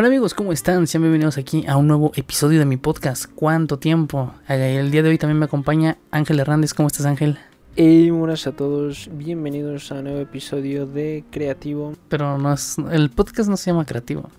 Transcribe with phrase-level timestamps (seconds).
[0.00, 0.86] Hola amigos, ¿cómo están?
[0.86, 3.26] Sean bienvenidos aquí a un nuevo episodio de mi podcast.
[3.34, 4.32] ¿Cuánto tiempo?
[4.48, 6.72] Eh, El día de hoy también me acompaña Ángel Hernández.
[6.72, 7.38] ¿Cómo estás Ángel?
[7.76, 11.92] Hey, buenas a todos, bienvenidos a un nuevo episodio de Creativo.
[12.08, 14.30] Pero no es, el podcast no se llama creativo.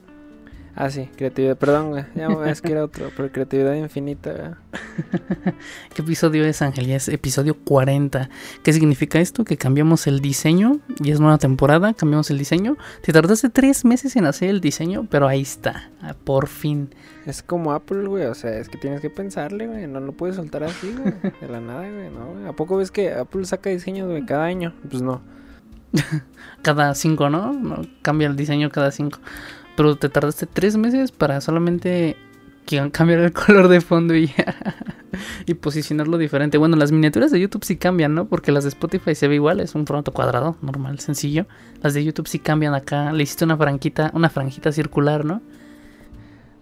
[0.74, 4.58] Ah, sí, creatividad, perdón, güey, ya es que era otro, pero creatividad infinita, ¿verdad?
[5.94, 6.88] ¿Qué episodio es Ángel?
[6.88, 8.30] Ya es episodio 40.
[8.64, 9.44] ¿Qué significa esto?
[9.44, 10.80] Que cambiamos el diseño.
[11.04, 12.78] Y es nueva temporada, cambiamos el diseño.
[13.02, 16.96] Te tardaste tres meses en hacer el diseño, pero ahí está, ah, por fin.
[17.26, 20.38] Es como Apple, güey, o sea, es que tienes que pensarle, güey, no lo puedes
[20.38, 22.34] soltar así, güey, de la nada, güey, ¿no?
[22.34, 22.48] güey?
[22.48, 24.74] ¿A poco ves que Apple saca diseños, güey, cada año?
[24.90, 25.22] Pues no.
[26.62, 27.52] Cada cinco, ¿no?
[27.52, 29.20] no cambia el diseño cada cinco.
[29.82, 32.16] Pero te tardaste tres meses para solamente
[32.92, 34.32] cambiar el color de fondo y,
[35.48, 36.60] y posicionarlo diferente.
[36.60, 38.26] Bueno, las miniaturas de YouTube sí cambian, ¿no?
[38.26, 41.48] Porque las de Spotify se ve igual, es un formato cuadrado, normal, sencillo.
[41.82, 43.12] Las de YouTube sí cambian acá.
[43.12, 45.42] Le hiciste una franquita, una franjita circular, ¿no?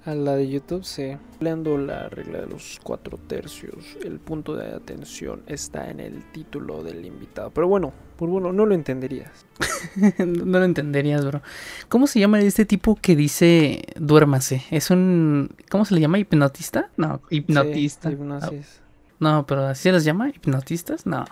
[0.10, 1.04] A la de YouTube, sí.
[1.04, 6.82] Empleando la regla de los cuatro tercios, el punto de atención está en el título
[6.82, 7.52] del invitado.
[7.52, 9.46] Pero bueno, por bueno, no lo entenderías.
[10.18, 11.44] no lo entenderías, bro.
[11.90, 14.64] ¿Cómo se llama este tipo que dice duérmase?
[14.72, 15.52] ¿Es un.
[15.70, 16.18] ¿Cómo se le llama?
[16.18, 16.90] ¿Hipnotista?
[16.98, 18.10] No, hipnotista.
[18.10, 18.82] Sí, hipnosis.
[19.20, 20.30] No, pero ¿así se les llama?
[20.30, 21.06] ¿Hipnotistas?
[21.06, 21.24] No.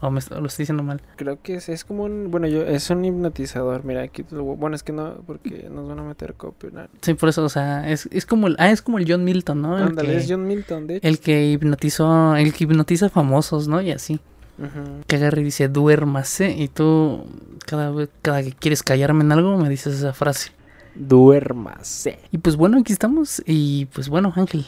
[0.00, 1.00] O me, lo estoy diciendo mal.
[1.16, 4.82] Creo que es, es como un, bueno, yo, es un hipnotizador, mira, aquí, bueno, es
[4.82, 6.90] que no, porque nos van a meter copyright.
[7.00, 8.56] Sí, por eso, o sea, es, es como el.
[8.58, 9.78] Ah, es como el John Milton, ¿no?
[9.78, 11.08] El Ándale, que, es John Milton, de hecho.
[11.08, 12.36] el que hipnotizó.
[12.36, 13.80] El que hipnotiza famosos, ¿no?
[13.80, 14.20] Y así.
[14.58, 15.02] Ujú.
[15.06, 16.50] Que agarra y dice duérmase.
[16.50, 17.24] Y tú,
[17.66, 20.50] cada vez, cada que quieres callarme en algo, me dices esa frase.
[20.94, 22.18] Duérmase.
[22.30, 23.42] Y pues bueno, aquí estamos.
[23.46, 24.66] Y pues bueno, Ángel.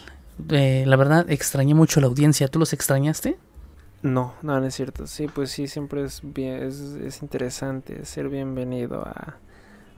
[0.50, 2.48] eh, la verdad, extrañé mucho la audiencia.
[2.48, 3.36] ¿Tú los extrañaste?
[4.06, 5.06] No, no, no es cierto.
[5.06, 9.36] Sí, pues sí, siempre es bien, es, es interesante ser bienvenido a,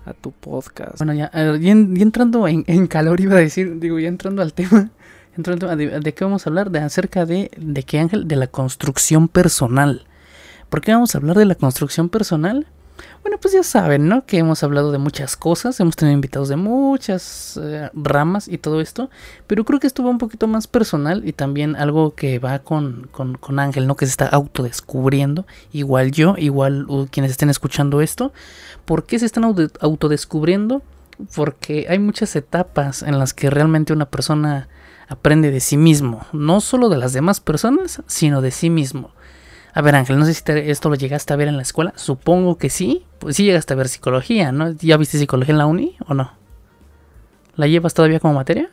[0.07, 0.99] a tu podcast.
[0.99, 4.09] Bueno, ya, eh, ya en- ya entrando en, en calor, iba a decir, digo, ya
[4.09, 4.91] entrando al tema,
[5.37, 8.37] entrando a de, de qué vamos a hablar, de acerca de, de qué Ángel, de
[8.37, 10.07] la construcción personal.
[10.71, 12.67] ¿Por qué vamos a hablar de la construcción personal?
[13.23, 14.25] Bueno, pues ya saben, ¿no?
[14.25, 18.81] Que hemos hablado de muchas cosas, hemos tenido invitados de muchas eh, ramas y todo
[18.81, 19.11] esto,
[19.47, 23.09] pero creo que esto va un poquito más personal y también algo que va con,
[23.11, 23.97] con, Ángel, ¿no?
[23.97, 28.33] Que se está autodescubriendo, igual yo, igual quienes estén escuchando esto.
[28.85, 30.83] ¿Por qué se están auto- autodescubriendo?
[31.35, 34.69] Porque hay muchas etapas en las que realmente una persona
[35.09, 39.11] aprende de sí mismo, no solo de las demás personas, sino de sí mismo.
[39.75, 41.93] A ver, Ángel, no sé si esto lo llegaste a ver en la escuela.
[41.97, 43.05] Supongo que sí.
[43.19, 44.73] Pues sí llegaste a ver psicología, ¿no?
[44.73, 46.33] ¿Ya viste psicología en la uni o no?
[47.57, 48.71] ¿La llevas todavía como materia?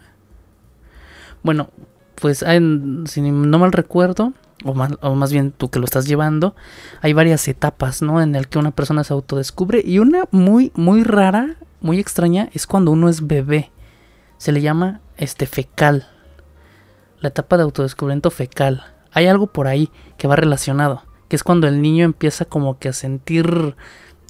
[1.43, 1.69] Bueno,
[2.15, 2.59] pues hay-
[3.07, 4.33] si no mal recuerdo,
[4.63, 6.55] o más, o más bien tú que lo estás llevando,
[7.01, 8.21] hay varias etapas, ¿no?
[8.21, 9.81] En el que una persona se autodescubre.
[9.85, 13.71] Y una muy, muy rara, muy extraña, es cuando uno es bebé.
[14.37, 16.07] Se le llama este fecal.
[17.19, 18.83] La etapa de autodescubrimiento fecal.
[19.15, 21.01] Hay algo por ahí que va relacionado.
[21.27, 23.75] Que es cuando el niño empieza como que a sentir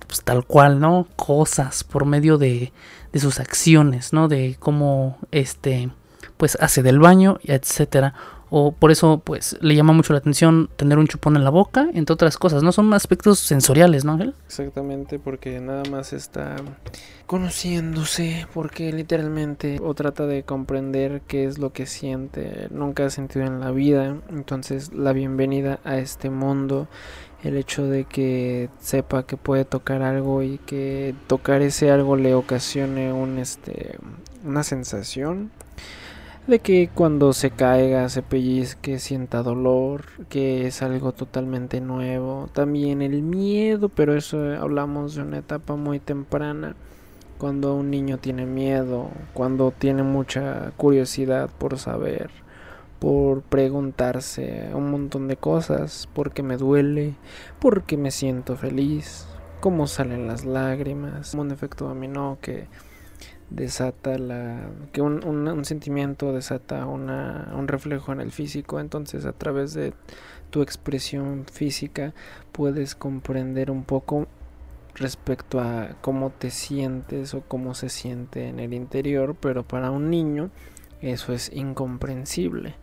[0.08, 1.08] pues tal cual, ¿no?
[1.18, 2.72] Cosas por medio de,
[3.12, 4.28] de sus acciones, ¿no?
[4.30, 5.90] De cómo este
[6.38, 8.14] pues hace del baño, etcétera.
[8.50, 11.90] O por eso pues le llama mucho la atención tener un chupón en la boca,
[11.94, 12.72] entre otras cosas, ¿no?
[12.72, 14.36] Son aspectos sensoriales, ¿no, Ángel?
[14.46, 16.56] Exactamente, porque nada más está
[17.26, 23.46] conociéndose, porque literalmente o trata de comprender qué es lo que siente, nunca ha sentido
[23.46, 26.88] en la vida, entonces la bienvenida a este mundo,
[27.44, 32.36] el hecho de que sepa que puede tocar algo y que tocar ese algo le
[32.36, 33.98] ocasione un este
[34.44, 35.52] una sensación
[36.48, 42.50] de que cuando se caiga, se pellizque, sienta dolor, que es algo totalmente nuevo.
[42.54, 46.76] También el miedo, pero eso eh, hablamos de una etapa muy temprana,
[47.40, 52.30] cuando un niño tiene miedo, cuando tiene mucha curiosidad por saber,
[53.00, 57.16] por preguntarse un montón de cosas, por qué me duele,
[57.60, 59.28] por qué me siento feliz,
[59.62, 62.68] cómo salen las lágrimas, un efecto dominó que
[63.56, 69.26] desata la que un, un- un sentimiento desata una, un reflejo en el físico entonces
[69.26, 69.94] a través de
[70.50, 72.14] tu expresión física
[72.52, 74.28] puedes comprender un poco
[74.96, 80.10] respecto a cómo te sientes o cómo se siente en el interior pero para un
[80.10, 80.50] niño
[81.02, 82.76] eso es incomprensible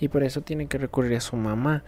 [0.00, 1.82] y por eso tiene que recurrir a su mamá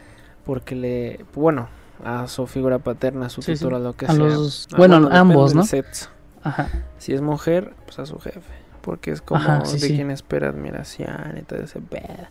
[0.45, 1.69] porque le bueno
[2.05, 3.63] a su figura paterna a su Sí, sí.
[3.63, 5.63] tutora lo que A sea los- Ah, bueno, ambos, ¿no?
[5.65, 6.09] sexo.
[6.45, 6.69] Ajá.
[6.99, 8.41] Si es mujer, pues a su jefe.
[8.83, 9.95] Porque es como Ajá, sí, de sí.
[9.97, 12.29] quien espera admiración y todo ese pedo.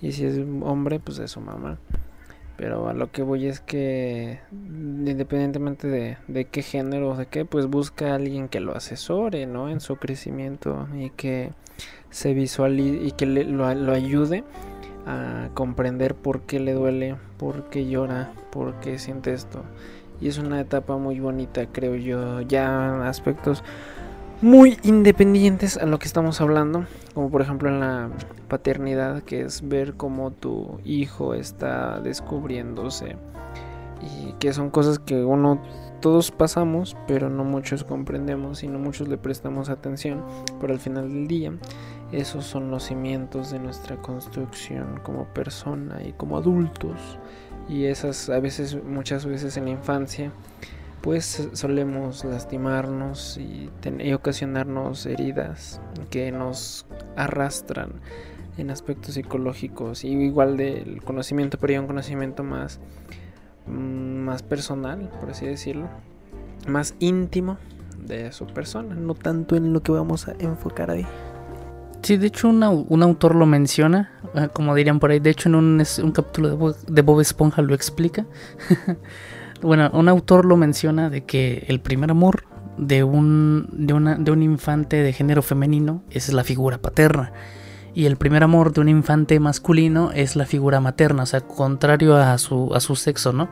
[0.00, 1.78] Y si es hombre, pues de su mamá.
[2.56, 7.44] Pero a lo que voy es que independientemente de, de qué género o de qué,
[7.44, 9.68] pues busca a alguien que lo asesore, ¿no?
[9.68, 11.52] En su crecimiento y que
[12.10, 14.44] se visualice y que le, lo, lo ayude
[15.06, 19.64] a comprender por qué le duele, por qué llora, por qué siente esto.
[20.22, 22.40] Y es una etapa muy bonita, creo yo.
[22.42, 23.64] Ya aspectos
[24.40, 28.08] muy independientes a lo que estamos hablando, como por ejemplo en la
[28.48, 33.16] paternidad, que es ver cómo tu hijo está descubriéndose
[34.00, 35.60] y que son cosas que uno
[36.00, 40.24] todos pasamos, pero no muchos comprendemos y no muchos le prestamos atención,
[40.60, 41.52] pero al final del día
[42.10, 47.18] esos son los cimientos de nuestra construcción como persona y como adultos
[47.68, 50.32] y esas a veces muchas veces en la infancia
[51.02, 53.70] pues solemos lastimarnos y,
[54.14, 55.80] ocasionarnos heridas
[56.10, 56.86] que nos
[57.16, 57.94] arrastran
[58.56, 62.80] en aspectos psicológicos y igual del conocimiento, pero ya un conocimiento más,
[63.66, 65.88] mm, más personal, por así decirlo,
[66.68, 67.58] más íntimo
[67.98, 71.06] de su persona, no tanto en lo que vamos a enfocar ahí.
[72.02, 75.54] Sí, de hecho un autor lo menciona, ah, como dirían por ahí, de hecho en
[75.54, 78.26] un, un capítulo de de Bob Esponja lo explica.
[79.62, 82.44] bueno, un autor lo menciona de que el primer amor
[82.76, 87.32] de un, de, una, de un infante de género femenino es la figura paterna.
[87.94, 92.16] Y el primer amor de un infante masculino es la figura materna, o sea, contrario
[92.16, 93.48] a su, a su sexo, ¿no?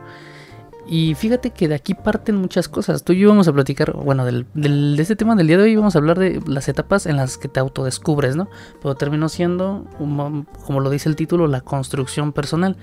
[0.87, 3.03] Y fíjate que de aquí parten muchas cosas.
[3.03, 5.63] Tú y yo vamos a platicar, bueno, del, del, de este tema del día de
[5.63, 8.49] hoy vamos a hablar de las etapas en las que te autodescubres, ¿no?
[8.81, 12.77] Pero terminó siendo, como lo dice el título, la construcción personal.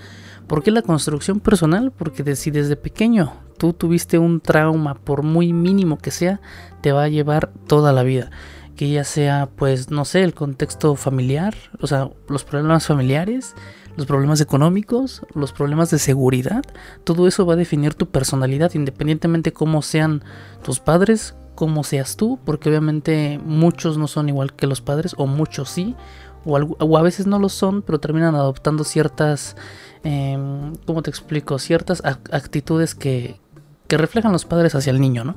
[0.46, 1.92] ¿Por qué la construcción personal?
[1.92, 6.40] Porque si desde pequeño tú tuviste un trauma, por muy mínimo que sea,
[6.80, 8.30] te va a llevar toda la vida.
[8.78, 13.56] Que ya sea, pues, no sé, el contexto familiar, o sea, los problemas familiares,
[13.96, 16.62] los problemas económicos, los problemas de seguridad,
[17.02, 20.22] todo eso va a definir tu personalidad, independientemente cómo sean
[20.62, 25.26] tus padres, cómo seas tú, porque obviamente muchos no son igual que los padres, o
[25.26, 25.96] muchos sí,
[26.44, 29.56] o, a veces no lo son, pero terminan adoptando ciertas,
[30.04, 30.38] eh,
[30.86, 31.58] ¿cómo te explico?
[31.58, 33.40] Ciertas actitudes que,
[33.88, 35.34] que reflejan los padres hacia el niño, ¿no?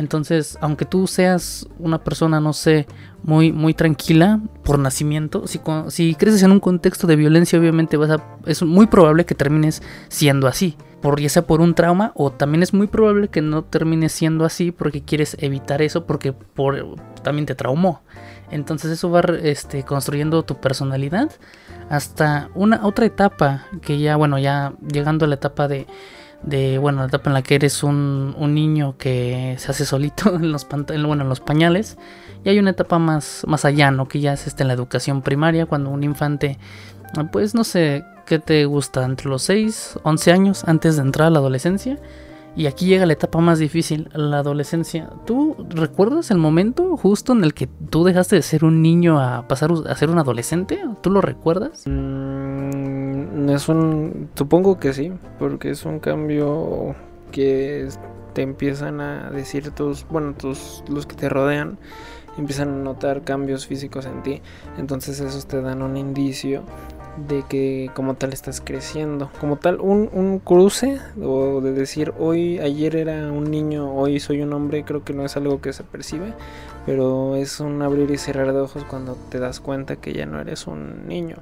[0.00, 2.86] Entonces, aunque tú seas una persona, no sé,
[3.22, 8.24] muy, muy tranquila por nacimiento, si, creces en un contexto de violencia, obviamente vas a,
[8.46, 10.78] es muy probable que termines siendo así.
[11.02, 14.46] Por, ya sea por un trauma o también es muy probable que no termines siendo
[14.46, 18.00] así porque quieres evitar eso porque por, también te traumó.
[18.50, 21.30] Entonces eso va este, construyendo tu personalidad
[21.90, 25.86] hasta una otra etapa que ya, bueno, ya llegando a la etapa de,
[26.42, 30.34] de bueno, la etapa en la que eres un, un niño que se hace solito
[30.34, 31.98] en los, bueno, en los pañales.
[32.44, 34.08] Y hay una etapa más, más allá, ¿no?
[34.08, 36.58] Que ya es este, en la educación primaria, cuando un infante,
[37.32, 39.04] pues no sé, ¿qué te gusta?
[39.04, 41.98] Entre los 6, 11 años antes de entrar a la adolescencia
[42.56, 45.08] y aquí llega la etapa más difícil, la adolescencia.
[45.24, 49.46] ¿Tú recuerdas el momento justo en el que tú dejaste de ser un niño a
[49.46, 50.80] pasar a ser un adolescente?
[51.00, 51.84] ¿Tú lo recuerdas?
[51.86, 52.59] Mm,
[53.54, 56.94] es un, supongo que sí, porque es un cambio
[57.32, 57.88] que
[58.32, 61.78] te empiezan a decir tus, bueno, tus, los que te rodean,
[62.38, 64.42] empiezan a notar cambios físicos en ti.
[64.78, 66.62] Entonces esos te dan un indicio
[67.28, 69.30] de que como tal estás creciendo.
[69.40, 74.52] Como tal, un, cruce o de decir hoy, ayer era un niño, hoy soy un
[74.52, 76.32] hombre, creo que no es algo que se percibe,
[76.86, 80.40] pero es un abrir y cerrar de ojos cuando te das cuenta que ya no
[80.40, 81.36] eres un niño.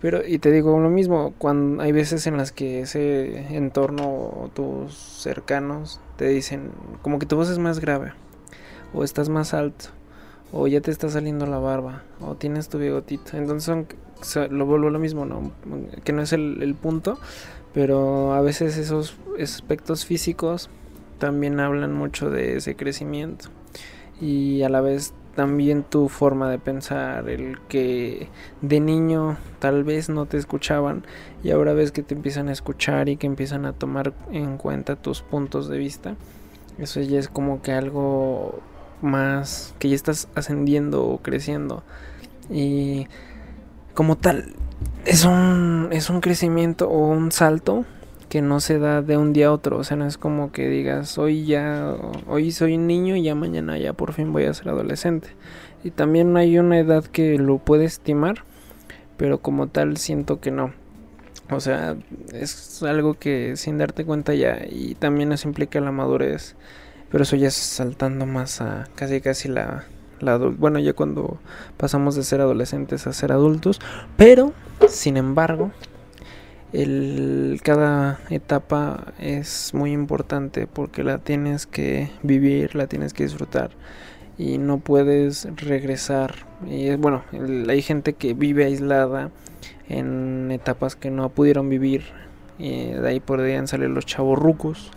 [0.00, 4.94] Pero, y te digo lo mismo, cuando hay veces en las que ese entorno, tus
[4.94, 6.70] cercanos, te dicen
[7.02, 8.12] como que tu voz es más grave,
[8.94, 9.86] o estás más alto,
[10.52, 13.36] o ya te está saliendo la barba, o tienes tu bigotito.
[13.36, 13.88] Entonces son
[14.50, 15.52] lo vuelvo lo mismo, ¿no?
[16.04, 17.18] Que no es el, punto,
[17.72, 20.70] pero a veces esos aspectos físicos
[21.18, 23.48] también hablan mucho de ese crecimiento.
[24.20, 28.28] Y a la vez también tu forma de pensar, el que
[28.60, 31.04] de niño tal vez no te escuchaban
[31.44, 34.96] y ahora ves que te empiezan a escuchar y que empiezan a tomar en cuenta
[34.96, 36.16] tus puntos de vista.
[36.76, 38.58] Eso ya es como que algo
[39.00, 41.84] más que ya estás ascendiendo o creciendo.
[42.50, 43.06] Y
[43.94, 44.56] como tal,
[45.04, 47.84] es un, es un crecimiento o un salto
[48.28, 49.78] que no se da de un día a otro.
[49.78, 51.94] O sea, no es como que digas, hoy ya,
[52.26, 55.28] hoy soy niño y ya mañana ya por fin voy a ser adolescente.
[55.84, 58.44] Y también hay una edad que lo puede estimar,
[59.16, 60.72] pero como tal siento que no.
[61.50, 61.96] O sea,
[62.32, 66.56] es algo que sin darte cuenta ya, y también eso implica la madurez.
[67.10, 69.86] Pero eso ya es saltando más a casi casi la
[70.58, 71.38] bueno, ya cuando
[71.76, 73.80] pasamos de ser adolescentes a ser adultos,
[74.16, 74.52] pero,
[74.88, 75.70] sin embargo,
[76.72, 83.70] el, cada etapa es muy importante porque la tienes que vivir, la tienes que disfrutar
[84.36, 86.34] y no puedes regresar.
[86.66, 87.24] Y bueno,
[87.68, 89.30] hay gente que vive aislada
[89.88, 92.04] en etapas que no pudieron vivir
[92.58, 94.90] y de ahí podrían salir los chavos rucos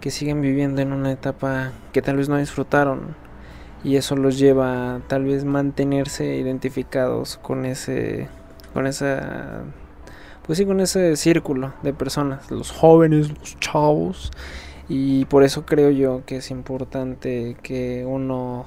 [0.00, 3.16] que siguen viviendo en una etapa que tal vez no disfrutaron
[3.82, 8.28] y eso los lleva a tal vez mantenerse identificados con ese
[8.72, 9.62] con esa
[10.46, 14.30] pues sí con ese círculo de personas los jóvenes los chavos
[14.88, 18.66] y por eso creo yo que es importante que uno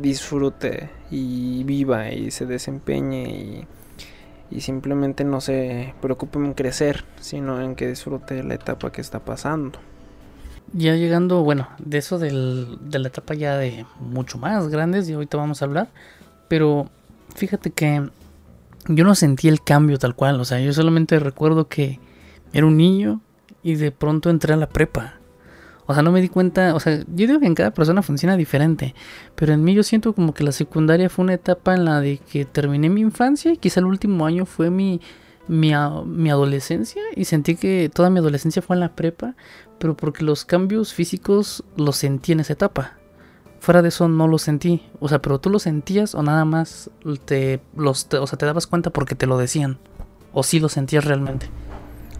[0.00, 3.66] disfrute y viva y se desempeñe y,
[4.50, 9.20] y simplemente no se preocupe en crecer sino en que disfrute la etapa que está
[9.20, 9.78] pasando.
[10.76, 15.12] Ya llegando, bueno, de eso del, de la etapa ya de mucho más grandes, y
[15.12, 15.88] ahorita vamos a hablar,
[16.48, 16.88] pero
[17.36, 18.08] fíjate que
[18.88, 22.00] yo no sentí el cambio tal cual, o sea, yo solamente recuerdo que
[22.52, 23.20] era un niño
[23.62, 25.14] y de pronto entré a la prepa.
[25.86, 28.36] O sea, no me di cuenta, o sea, yo digo que en cada persona funciona
[28.36, 28.94] diferente,
[29.34, 32.18] pero en mí yo siento como que la secundaria fue una etapa en la de
[32.18, 35.02] que terminé mi infancia y quizá el último año fue mi,
[35.46, 35.72] mi,
[36.06, 39.34] mi adolescencia y sentí que toda mi adolescencia fue en la prepa,
[39.78, 42.98] pero porque los cambios físicos los sentí en esa etapa.
[43.64, 44.82] Fuera de eso no los sentí.
[45.00, 46.90] O sea, pero tú los sentías o nada más
[47.24, 49.78] te los o sea, te dabas cuenta porque te lo decían
[50.34, 51.48] o sí lo sentías realmente.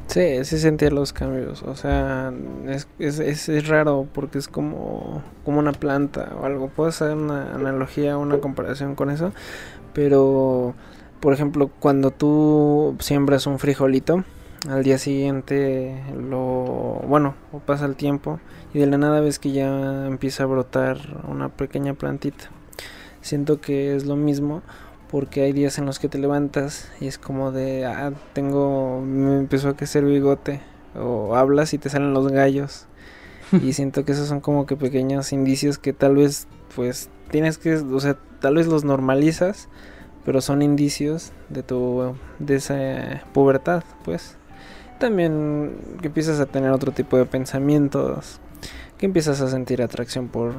[0.06, 1.62] Sí, sí sentía los cambios.
[1.62, 2.32] O sea,
[2.66, 3.18] es, es,
[3.50, 6.68] es, raro porque es como, como una planta o algo.
[6.68, 9.30] Puedo hacer una analogía, una comparación con eso.
[9.92, 10.74] Pero,
[11.20, 14.24] por ejemplo, cuando tú siembras un frijolito,
[14.68, 17.34] al día siguiente lo bueno
[17.66, 18.40] pasa el tiempo
[18.72, 22.50] y de la nada ves que ya empieza a brotar una pequeña plantita.
[23.20, 24.62] Siento que es lo mismo
[25.10, 29.38] porque hay días en los que te levantas y es como de ah tengo me
[29.38, 30.60] empezó a crecer bigote
[30.98, 32.86] o hablas y te salen los gallos.
[33.52, 37.74] Y siento que esos son como que pequeños indicios que tal vez pues tienes que
[37.74, 39.68] o sea tal vez los normalizas
[40.24, 44.38] pero son indicios de tu de esa pubertad pues
[44.98, 48.40] también que empiezas a tener otro tipo de pensamientos,
[48.98, 50.54] que empiezas a sentir atracción por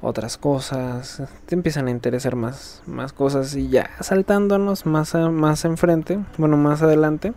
[0.00, 6.20] otras cosas, te empiezan a interesar más, más cosas y ya saltándonos más, más enfrente,
[6.36, 7.32] bueno, más adelante,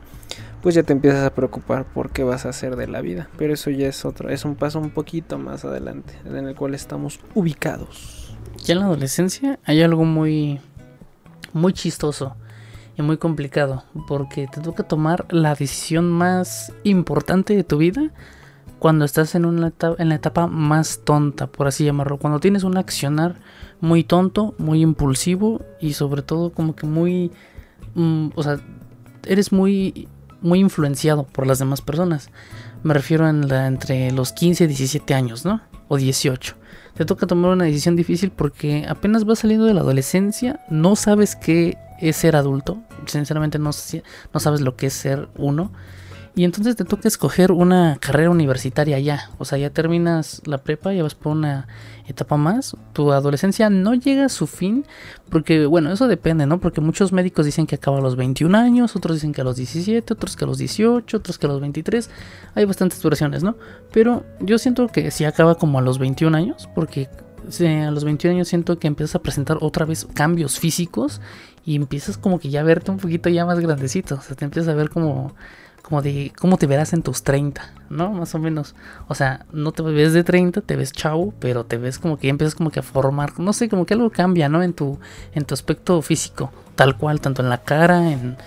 [0.62, 3.29] pues ya te empiezas a preocupar por qué vas a hacer de la vida.
[3.38, 6.75] Pero eso ya es otro, es un paso un poquito más adelante, en el cual
[6.75, 8.38] estamos ubicados.
[8.63, 10.62] Ya en la adolescencia hay algo muy,
[11.53, 12.36] muy chistoso
[12.98, 18.12] y muy complicado porque te toca tomar la decisión más importante de tu vida
[18.80, 22.18] cuando estás en, una etapa, en la etapa más tonta, por así llamarlo.
[22.18, 23.36] Cuando tienes un accionar
[23.80, 27.32] muy tonto, muy impulsivo y sobre todo como que muy...
[27.94, 28.60] Mm, o sea,
[29.28, 30.08] eres muy,
[30.42, 32.32] muy influenciado por las demás personas.
[32.82, 35.62] Me refiero en la, entre los 15 y 17 años, ¿no?
[35.88, 36.56] O 18.
[37.01, 41.36] Te toca tomar una decisión difícil porque apenas vas saliendo de la adolescencia, no sabes
[41.36, 42.77] qué es ser adulto.
[43.08, 43.72] Sinceramente no,
[44.34, 45.72] no sabes lo que es ser uno.
[46.34, 49.30] Y entonces te toca escoger una carrera universitaria ya.
[49.38, 51.68] O sea, ya terminas la prepa, ya vas por una
[52.08, 52.78] etapa más.
[52.94, 54.86] Tu adolescencia no llega a su fin.
[55.30, 56.60] Porque, bueno, eso depende, ¿no?
[56.62, 59.58] Porque muchos médicos dicen que acaba a los 21 años, otros dicen que a los
[59.58, 62.10] 17, otros que a los 18, otros que a los 23.
[62.56, 63.58] Hay bastantes duraciones, ¿no?
[63.92, 66.70] Pero yo siento que sí acaba como a los 21 años.
[66.74, 67.10] Porque
[67.60, 71.20] a los 21 años siento que empiezas a presentar otra vez cambios físicos
[71.66, 74.16] y empiezas como que ya a verte un poquito ya más grandecito.
[74.16, 75.34] O sea, te empiezas a ver como,
[75.82, 78.12] como de cómo te verás en tus 30, ¿no?
[78.12, 78.76] Más o menos.
[79.08, 82.28] O sea, no te ves de 30, te ves chavo, pero te ves como que
[82.28, 84.64] ya empiezas como que a formar, no sé, como que algo cambia, ¿no?
[84.64, 85.00] En tu,
[85.34, 88.38] en tu aspecto físico, tal cual, tanto en la cara, en,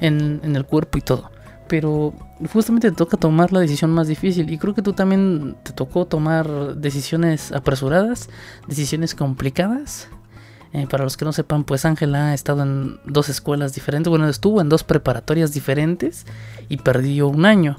[0.00, 1.30] en, en el cuerpo y todo.
[1.68, 2.14] Pero
[2.52, 4.50] justamente te toca tomar la decisión más difícil.
[4.50, 8.28] Y creo que tú también te tocó tomar decisiones apresuradas,
[8.66, 10.08] decisiones complicadas.
[10.72, 14.08] Eh, para los que no sepan, pues Ángela ha estado en dos escuelas diferentes.
[14.08, 16.26] Bueno, estuvo en dos preparatorias diferentes
[16.68, 17.76] y perdió un año.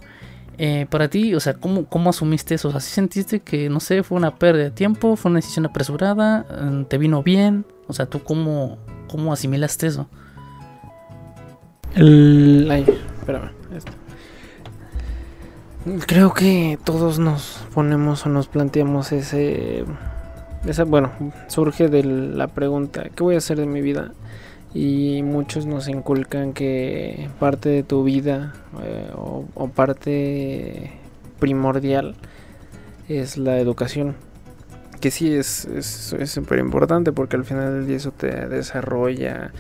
[0.58, 2.68] Eh, para ti, o sea, ¿cómo, ¿cómo asumiste eso?
[2.68, 5.16] O sea, ¿sí sentiste que, no sé, fue una pérdida de tiempo?
[5.16, 6.46] ¿Fue una decisión apresurada?
[6.50, 7.66] Eh, ¿Te vino bien?
[7.88, 8.78] O sea, ¿tú cómo,
[9.10, 10.08] cómo asimilaste eso?
[11.96, 12.68] El...
[12.70, 12.86] Ay,
[13.20, 13.52] espérame.
[13.76, 13.92] Esto.
[16.06, 19.84] Creo que todos nos ponemos o nos planteamos ese
[20.66, 21.12] esa, bueno,
[21.48, 24.12] surge de la pregunta, ¿qué voy a hacer de mi vida?
[24.74, 30.92] Y muchos nos inculcan que parte de tu vida eh, o, parte
[31.40, 32.16] primordial
[33.10, 34.16] es la educación.
[35.02, 39.52] Que sí es súper es, importante porque al final del día eso te desarrolla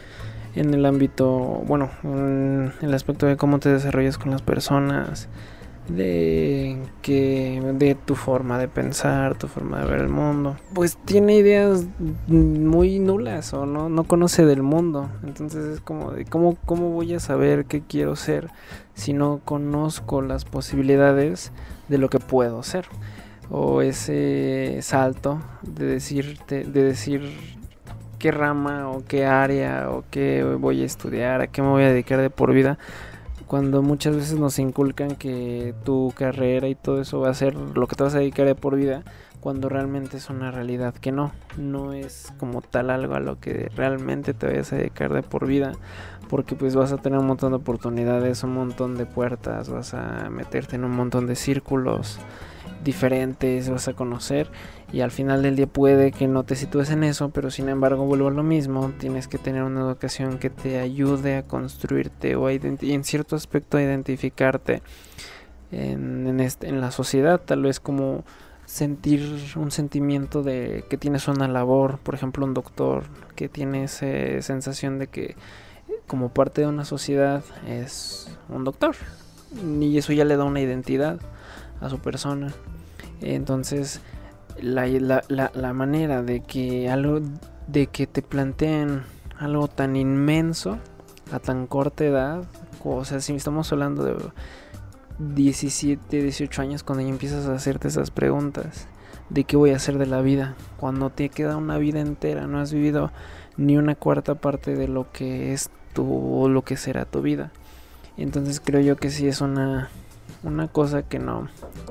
[0.55, 1.27] en el ámbito,
[1.65, 5.27] bueno, en el aspecto de cómo te desarrollas con las personas,
[5.87, 11.35] de que de tu forma de pensar, tu forma de ver el mundo, pues tiene
[11.35, 11.85] ideas
[12.27, 15.09] muy nulas o no no conoce del mundo.
[15.23, 18.49] Entonces es como de cómo cómo voy a saber qué quiero ser
[18.93, 21.51] si no conozco las posibilidades
[21.89, 22.85] de lo que puedo ser
[23.49, 27.37] o ese salto de decirte de decir
[28.17, 31.89] qué rama o qué área o qué voy a estudiar, a qué me voy a
[31.89, 32.77] dedicar de por vida
[33.51, 37.85] cuando muchas veces nos inculcan que tu carrera y todo eso va a ser lo
[37.85, 39.03] que te vas a dedicar de por vida,
[39.41, 43.69] cuando realmente es una realidad que no, no es como tal algo a lo que
[43.75, 45.73] realmente te vayas a dedicar de por vida,
[46.29, 50.29] porque pues vas a tener un montón de oportunidades, un montón de puertas, vas a
[50.29, 52.19] meterte en un montón de círculos
[52.83, 54.49] diferentes, vas a conocer
[54.91, 58.05] y al final del día puede que no te sitúes en eso, pero sin embargo
[58.05, 62.49] vuelvo a lo mismo, tienes que tener una educación que te ayude a construirte o
[62.49, 64.81] en cierto aspecto a identificarte
[65.71, 68.23] en, este, en la sociedad, tal vez como
[68.65, 69.21] sentir
[69.55, 73.03] un sentimiento de que tienes una labor, por ejemplo un doctor
[73.35, 75.35] que tiene esa sensación de que
[76.07, 78.95] como parte de una sociedad es un doctor
[79.79, 81.19] y eso ya le da una identidad
[81.81, 82.53] a su persona.
[83.21, 84.01] Entonces,
[84.59, 87.19] la, la, la, manera de que algo
[87.67, 89.03] de que te planteen
[89.39, 90.77] algo tan inmenso
[91.31, 92.43] a tan corta edad,
[92.83, 94.15] o sea, si estamos hablando de
[95.19, 98.87] 17, 18 años cuando ya empiezas a hacerte esas preguntas
[99.29, 102.59] de qué voy a hacer de la vida, cuando te queda una vida entera, no
[102.59, 103.11] has vivido
[103.57, 107.51] ni una cuarta parte de lo que es tu o lo que será tu vida.
[108.17, 109.89] Entonces creo yo que sí es una
[110.43, 111.47] una cosa que no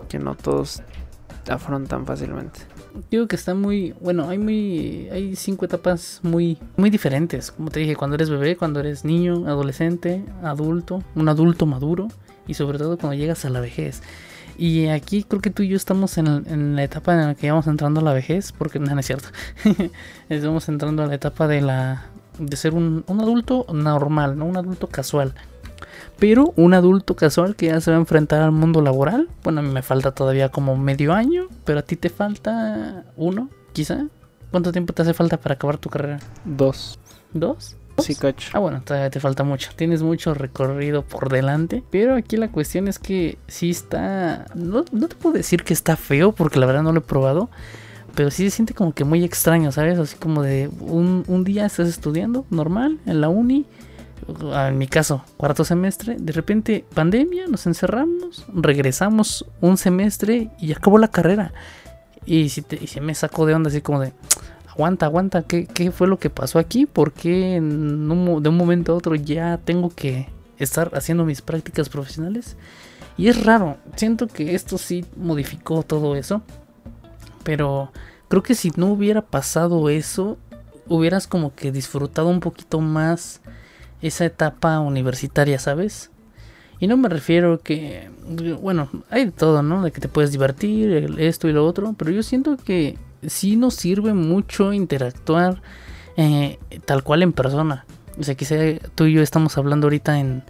[0.08, 0.82] que no todos
[1.48, 2.60] afrontan fácilmente.
[3.10, 7.52] Digo que está muy, bueno, hay muy, hay cinco etapas muy, muy diferentes.
[7.52, 12.08] Como te dije, cuando eres bebé, cuando eres niño, adolescente, adulto, un adulto maduro
[12.46, 14.02] y sobre todo cuando llegas a la vejez.
[14.58, 17.66] Y aquí creo que tú y yo estamos en, la etapa en la que vamos
[17.66, 19.28] entrando a la vejez, porque no, es cierto.
[20.28, 22.06] estamos entrando a la etapa de la
[22.38, 25.34] de ser un, un adulto normal, no un adulto casual.
[26.20, 29.62] Pero un adulto casual que ya se va a enfrentar al mundo laboral, bueno, a
[29.62, 34.06] mí me falta todavía como medio año, pero a ti te falta uno, quizá.
[34.50, 36.18] ¿Cuánto tiempo te hace falta para acabar tu carrera?
[36.44, 36.98] Dos.
[37.32, 37.76] ¿Dos?
[37.98, 38.50] Sí, cacho.
[38.52, 39.70] Ah, bueno, todavía te falta mucho.
[39.76, 41.82] Tienes mucho recorrido por delante.
[41.90, 44.46] Pero aquí la cuestión es que sí está.
[44.54, 47.50] No, no te puedo decir que está feo, porque la verdad no lo he probado.
[48.14, 49.98] Pero sí se siente como que muy extraño, ¿sabes?
[49.98, 53.66] Así como de un, un día estás estudiando normal en la uni
[54.28, 60.98] en mi caso, cuarto semestre, de repente pandemia, nos encerramos, regresamos un semestre y acabó
[60.98, 61.52] la carrera.
[62.26, 64.12] Y si, se me sacó de onda así como de,
[64.68, 66.86] aguanta, aguanta, ¿qué, fue lo que pasó aquí?
[66.86, 70.28] ¿Por qué de un momento a otro ya tengo que
[70.58, 72.56] estar haciendo mis prácticas profesionales?
[73.16, 76.42] Y es raro, siento que esto sí modificó todo eso.
[77.42, 77.92] Pero
[78.28, 80.38] creo que si no hubiera pasado eso,
[80.88, 83.40] hubieras como que disfrutado un poquito más
[84.02, 86.10] esa etapa universitaria, ¿sabes?
[86.78, 88.10] Y no me refiero que,
[88.60, 89.82] bueno, hay de todo, ¿no?
[89.82, 93.74] De que te puedes divertir, esto y lo otro, pero yo siento que sí nos
[93.74, 95.60] sirve mucho interactuar
[96.16, 97.84] eh, tal cual en persona.
[98.18, 98.56] O sea, quizá
[98.94, 100.42] tú y yo estamos hablando ahorita en,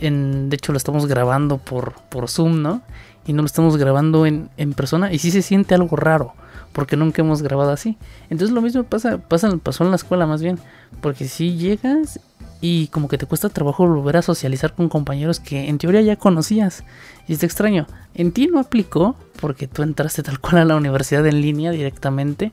[0.00, 2.82] en de hecho lo estamos grabando por, por Zoom, ¿no?
[3.26, 6.34] Y no lo estamos grabando en, en persona y sí se siente algo raro
[6.72, 7.96] porque nunca hemos grabado así.
[8.28, 10.58] Entonces lo mismo pasa, pasa pasó en la escuela más bien,
[11.00, 12.20] porque si llegas
[12.60, 16.16] y como que te cuesta trabajo volver a socializar con compañeros que en teoría ya
[16.16, 16.84] conocías.
[17.28, 17.86] Y es extraño.
[18.14, 22.52] En ti no aplicó porque tú entraste tal cual a la universidad en línea directamente.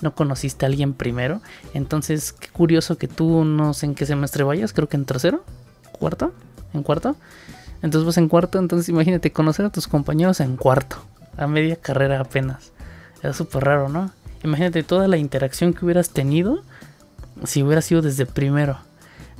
[0.00, 1.40] No conociste a alguien primero.
[1.72, 4.72] Entonces, qué curioso que tú no sé en qué semestre vayas.
[4.72, 5.44] Creo que en tercero,
[5.92, 6.32] cuarto,
[6.72, 7.16] en cuarto.
[7.80, 8.58] Entonces vas en cuarto.
[8.58, 10.96] Entonces imagínate conocer a tus compañeros en cuarto.
[11.36, 12.72] A media carrera apenas.
[13.22, 14.10] Era súper raro, ¿no?
[14.42, 16.62] Imagínate toda la interacción que hubieras tenido
[17.44, 18.78] si hubiera sido desde primero.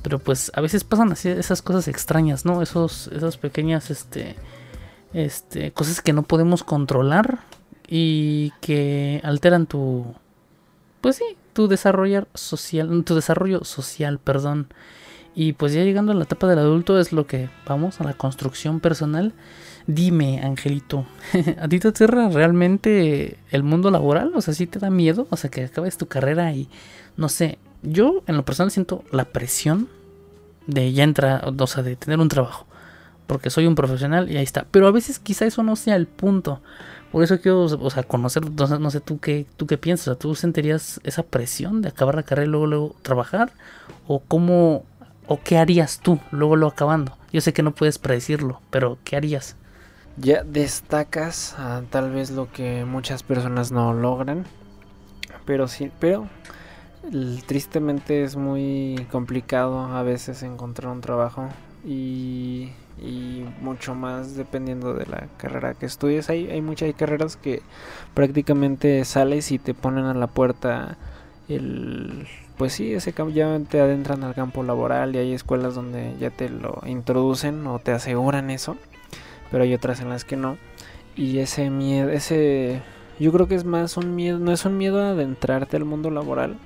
[0.05, 2.61] Pero pues a veces pasan así esas cosas extrañas, ¿no?
[2.61, 4.37] Esos, esas pequeñas este,
[5.15, 7.39] este, cosas que no podemos controlar
[7.89, 10.15] y que alteran tu,
[11.01, 14.69] pues sí, tu desarrollo social, tu desarrollo social, perdón.
[15.35, 18.13] Y pues ya llegando a la etapa del adulto es lo que vamos a la
[18.13, 19.33] construcción personal.
[19.87, 21.07] Dime, Angelito,
[21.61, 24.33] ¿a ti te aterra realmente el mundo laboral?
[24.35, 25.27] O sea, ¿sí te da miedo?
[25.31, 26.69] O sea, que acabes tu carrera y,
[27.17, 29.89] no sé, yo en lo personal siento la presión
[30.67, 32.67] de ya entrar, o sea, de tener un trabajo.
[33.27, 34.67] Porque soy un profesional y ahí está.
[34.71, 36.61] Pero a veces quizá eso no sea el punto.
[37.11, 40.19] Por eso quiero, o sea, conocer, no sé, tú qué, tú qué piensas.
[40.19, 43.53] ¿Tú sentirías esa presión de acabar la carrera y luego, luego trabajar?
[44.07, 44.85] ¿O cómo
[45.27, 47.17] ¿O qué harías tú luego lo acabando?
[47.33, 49.57] Yo sé que no puedes predecirlo, pero ¿qué harías?
[50.17, 54.45] Ya destacas a tal vez lo que muchas personas no logran,
[55.45, 56.29] pero sí, pero
[57.47, 61.49] tristemente es muy complicado a veces encontrar un trabajo
[61.85, 62.71] y,
[63.03, 66.31] y, mucho más dependiendo de la carrera que estudies.
[66.31, 67.63] Hay, hay muchas carreras que
[68.15, 70.97] prácticamente sales y te ponen a la puerta
[71.49, 72.27] el...
[72.57, 76.49] Pues sí, ese ya te adentran al campo laboral y hay escuelas donde ya te
[76.49, 78.77] lo introducen o te aseguran eso,
[79.51, 80.57] pero hay otras en las que no.
[81.17, 82.81] Y ese miedo, ese
[83.19, 86.11] yo creo que es más un miedo, no es un miedo a adentrarte al mundo
[86.11, 86.57] laboral,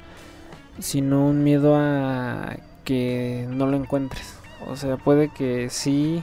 [0.78, 4.34] sino un miedo a que no lo encuentres.
[4.66, 6.22] O sea, puede que sí,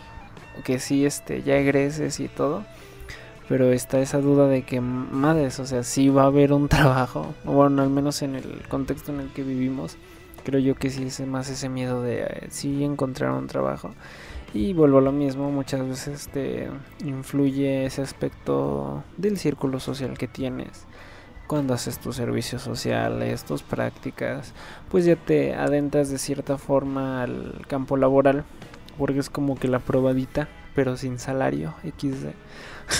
[0.63, 2.63] que sí este, ya egreses y todo,
[3.47, 7.33] pero está esa duda de que madres, o sea, sí va a haber un trabajo,
[7.45, 9.97] o bueno, al menos en el contexto en el que vivimos,
[10.43, 13.91] creo yo que sí es más ese miedo de eh, sí encontrar un trabajo.
[14.53, 16.69] Y vuelvo a lo mismo, muchas veces te
[17.03, 20.85] influye ese aspecto del círculo social que tienes.
[21.47, 24.53] Cuando haces tus servicios sociales, tus prácticas,
[24.89, 28.43] pues ya te adentras de cierta forma al campo laboral,
[28.97, 32.29] porque es como que la probadita, pero sin salario, XD.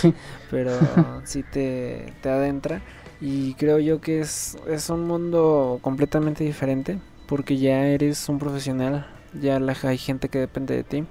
[0.52, 0.72] pero
[1.24, 2.82] sí te, te adentra.
[3.20, 9.08] Y creo yo que es, es un mundo completamente diferente, porque ya eres un profesional,
[9.42, 11.06] ya la, hay gente que depende de ti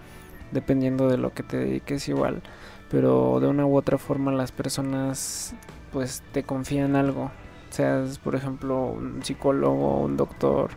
[0.55, 2.43] dependiendo de lo que te dediques igual,
[2.91, 5.55] pero de una u otra forma las personas
[5.95, 7.31] pues te confían algo,
[7.71, 10.71] seas por ejemplo un psicólogo, un doctor,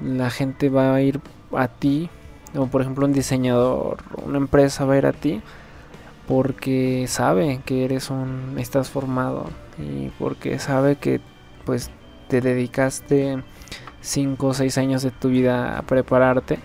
[0.00, 1.20] la gente va a ir
[1.56, 2.10] a ti,
[2.54, 5.40] o por ejemplo un diseñador, una empresa va a ir a ti
[6.28, 9.46] porque sabe que eres un estás formado
[9.78, 11.22] y porque sabe que
[11.64, 11.90] pues
[12.28, 13.42] te dedicaste
[14.02, 16.58] 5 o 6 años de tu vida a prepararte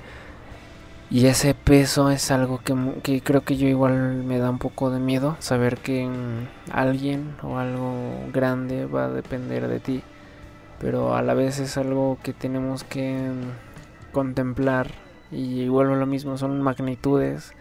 [1.12, 5.00] y ese peso es algo que, creo que yo igual me da un poco de
[5.00, 6.08] miedo, saber que
[6.72, 7.94] alguien o algo
[8.32, 10.04] grande va a depender de ti,
[10.80, 13.32] pero a la vez es algo que tenemos que
[14.12, 14.92] contemplar
[15.32, 17.54] y vuelvo a lo mismo, son magnitudes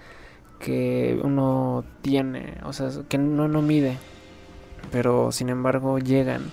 [0.58, 3.96] que uno tiene, o sea, que uno no mide,
[4.92, 6.50] pero sin embargo llegan.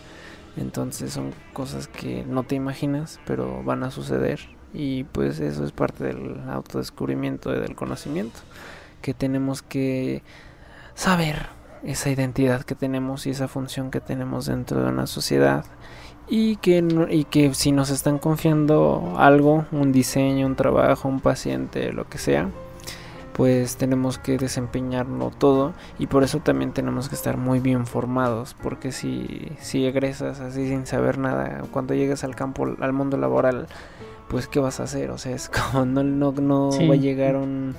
[0.57, 5.71] Entonces son cosas que no te imaginas, pero van a suceder y pues eso es
[5.71, 8.39] parte del autodescubrimiento y del conocimiento
[9.01, 10.21] que tenemos que
[10.95, 11.47] saber
[11.83, 15.65] esa identidad que tenemos y esa función que tenemos dentro de una sociedad
[16.27, 21.93] y que, y que si nos están confiando algo, un diseño, un trabajo, un paciente,
[21.93, 22.49] lo que sea,
[23.33, 28.55] pues tenemos que desempeñarlo todo y por eso también tenemos que estar muy bien formados
[28.63, 33.67] porque si, si egresas así sin saber nada, cuando llegues al campo, al mundo laboral,
[34.29, 35.11] pues ¿qué vas a hacer?
[35.11, 37.75] O sea, es como no, no, no va a llegar un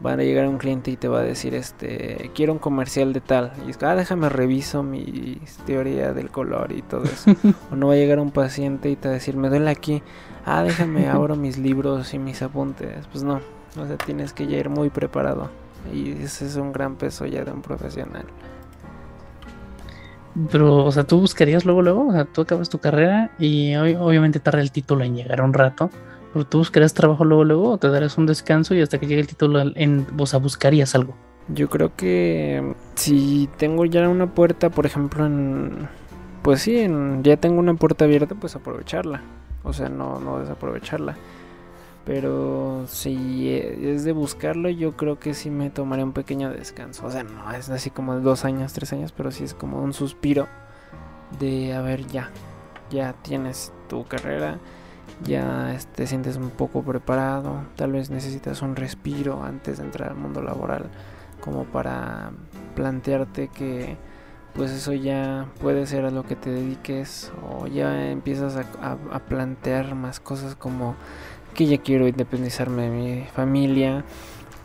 [0.00, 3.20] van a llegar un cliente y te va a decir este quiero un comercial de
[3.20, 7.34] tal y es ah déjame reviso mi teoría del color y todo eso
[7.72, 10.04] o no va a llegar un paciente y te va a decir me duele aquí
[10.46, 13.40] ah déjame abro mis libros y mis apuntes pues no.
[13.76, 15.50] O sea tienes que ya ir muy preparado.
[15.92, 18.24] Y ese es un gran peso ya de un profesional
[20.50, 24.40] pero, o sea, tú buscarías luego, luego, o sea, tú acabas tu carrera y obviamente
[24.40, 25.90] tarda el título en llegar un rato,
[26.32, 29.22] pero tú buscarías trabajo luego, luego, o te darías un descanso y hasta que llegue
[29.22, 31.14] el título, en, o sea, buscarías algo.
[31.48, 35.88] Yo creo que si tengo ya una puerta, por ejemplo, en,
[36.42, 39.22] pues sí, en, ya tengo una puerta abierta, pues aprovecharla,
[39.64, 41.16] o sea, no, no desaprovecharla.
[42.08, 47.04] Pero si es de buscarlo, yo creo que sí me tomaré un pequeño descanso.
[47.04, 49.92] O sea, no es así como dos años, tres años, pero sí es como un
[49.92, 50.48] suspiro
[51.38, 52.30] de, a ver, ya,
[52.90, 54.58] ya tienes tu carrera,
[55.22, 60.16] ya te sientes un poco preparado, tal vez necesitas un respiro antes de entrar al
[60.16, 60.88] mundo laboral,
[61.42, 62.30] como para
[62.74, 63.98] plantearte que
[64.54, 69.94] pues eso ya puede ser a lo que te dediques o ya empiezas a plantear
[69.94, 70.96] más cosas como
[71.58, 74.04] que ya quiero independizarme de mi familia,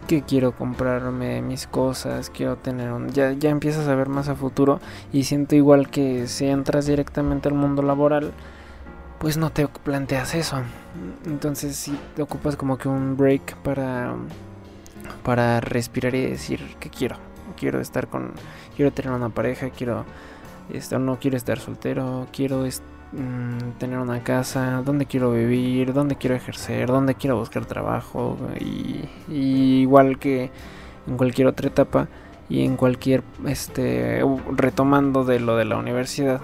[0.08, 3.10] que quiero comprarme mis cosas, quiero tener un...
[3.10, 4.79] Ya, ya empiezas a ver más a futuro
[5.12, 8.32] y siento igual que si entras directamente al mundo laboral,
[9.17, 10.62] pues no te planteas eso.
[11.25, 14.13] Entonces si te ocupas como que un break para,
[15.23, 17.15] para respirar y decir que quiero.
[17.58, 18.34] Quiero estar con...
[18.75, 20.06] Quiero tener una pareja, quiero...
[20.71, 22.67] Esto, no quiero estar soltero, quiero
[23.15, 29.08] Mm, tener una casa, dónde quiero vivir, dónde quiero ejercer, dónde quiero buscar trabajo y,
[29.30, 30.49] igual que
[31.06, 32.08] en cualquier otra etapa
[32.49, 36.41] y en cualquier este retomando de lo de la universidad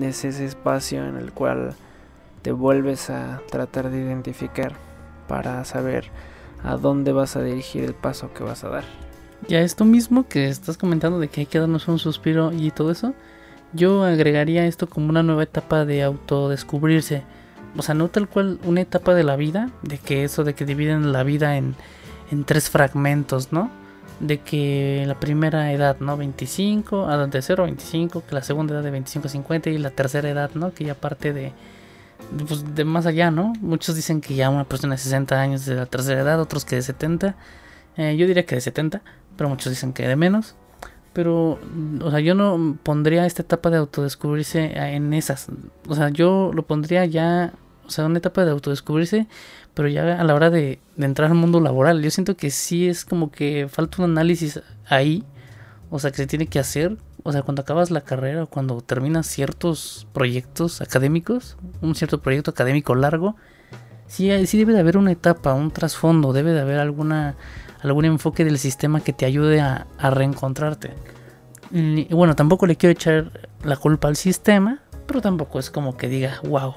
[0.00, 1.74] es ese espacio en el cual
[2.42, 4.74] te vuelves a tratar de identificar
[5.26, 6.10] para saber
[6.62, 8.84] a dónde vas a dirigir el paso que vas a dar.
[9.48, 12.92] Ya esto mismo que estás comentando de que hay que darnos un suspiro y todo
[12.92, 13.12] eso,
[13.76, 17.22] yo agregaría esto como una nueva etapa de autodescubrirse.
[17.76, 20.64] O sea, no tal cual una etapa de la vida, de que eso de que
[20.64, 21.74] dividen la vida en,
[22.30, 23.70] en tres fragmentos, ¿no?
[24.20, 26.16] De que la primera edad, ¿no?
[26.16, 29.78] 25, a de 0 a 25, que la segunda edad de 25 a 50 y
[29.78, 30.72] la tercera edad, ¿no?
[30.72, 31.52] Que ya parte de,
[32.48, 33.52] pues, de más allá, ¿no?
[33.60, 36.76] Muchos dicen que ya una persona de 60 años de la tercera edad, otros que
[36.76, 37.36] de 70.
[37.98, 39.02] Eh, yo diría que de 70,
[39.36, 40.54] pero muchos dicen que de menos.
[41.16, 41.58] Pero,
[42.02, 45.46] o sea, yo no pondría esta etapa de autodescubrirse en esas.
[45.88, 47.54] O sea, yo lo pondría ya,
[47.86, 49.26] o sea, una etapa de autodescubrirse,
[49.72, 52.02] pero ya a la hora de, entrar al mundo laboral.
[52.02, 55.24] Yo siento que sí es como que falta un análisis ahí,
[55.88, 56.98] o sea, que se tiene que hacer.
[57.22, 62.50] O sea, cuando acabas la carrera o cuando terminas ciertos proyectos académicos, un cierto proyecto
[62.50, 63.36] académico largo,
[64.06, 67.36] sí, sí debe de haber una etapa, un trasfondo, debe de haber alguna
[67.82, 70.94] algún enfoque del sistema que te ayude a, reencontrarte.
[71.70, 76.08] Y bueno, tampoco le quiero echar la culpa al sistema, pero tampoco es como que
[76.08, 76.74] diga, wow,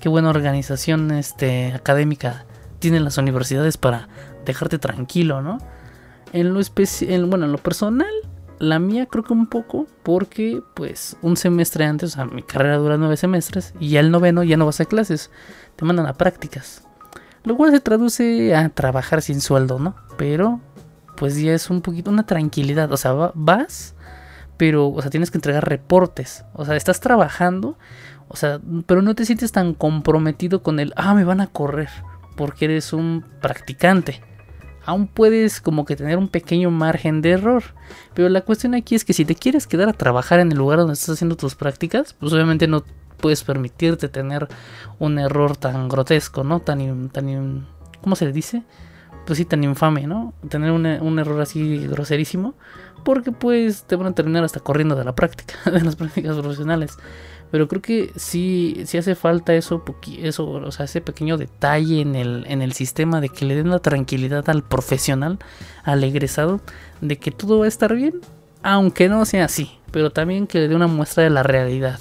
[0.00, 2.44] qué buena organización este, académica
[2.80, 4.08] tienen las universidades para
[4.44, 5.58] dejarte tranquilo, ¿no?
[6.32, 8.10] En lo especial, bueno, en lo personal,
[8.58, 12.76] la mía creo que un poco, porque pues un semestre antes, o sea, mi carrera
[12.76, 15.30] dura nueve semestres, y ya el noveno ya no vas a clases,
[15.76, 16.84] te mandan a prácticas.
[17.44, 19.96] Lo cual se traduce a trabajar sin sueldo, ¿no?
[20.16, 20.60] Pero
[21.16, 22.92] pues ya es un poquito una tranquilidad.
[22.92, 23.94] O sea, vas,
[24.56, 26.44] pero, o sea, tienes que entregar reportes.
[26.52, 27.78] O sea, estás trabajando,
[28.28, 31.90] o sea, pero no te sientes tan comprometido con el, ah, me van a correr,
[32.36, 34.22] porque eres un practicante.
[34.84, 37.62] Aún puedes como que tener un pequeño margen de error.
[38.14, 40.78] Pero la cuestión aquí es que si te quieres quedar a trabajar en el lugar
[40.80, 42.82] donde estás haciendo tus prácticas, pues obviamente no
[43.22, 44.48] puedes permitirte tener
[44.98, 46.60] un error tan grotesco, ¿no?
[46.60, 47.66] Tan, tan,
[48.02, 48.64] ¿cómo se le dice?
[49.24, 50.34] Pues sí, tan infame, ¿no?
[50.48, 52.54] Tener un, un error así groserísimo,
[53.04, 56.98] porque pues te van a terminar hasta corriendo de la práctica, de las prácticas profesionales.
[57.52, 59.84] Pero creo que sí, sí hace falta eso,
[60.18, 63.70] eso, o sea, ese pequeño detalle en el, en el sistema de que le den
[63.70, 65.38] la tranquilidad al profesional,
[65.84, 66.60] al egresado,
[67.02, 68.20] de que todo va a estar bien,
[68.62, 72.00] aunque no sea así, pero también que le dé una muestra de la realidad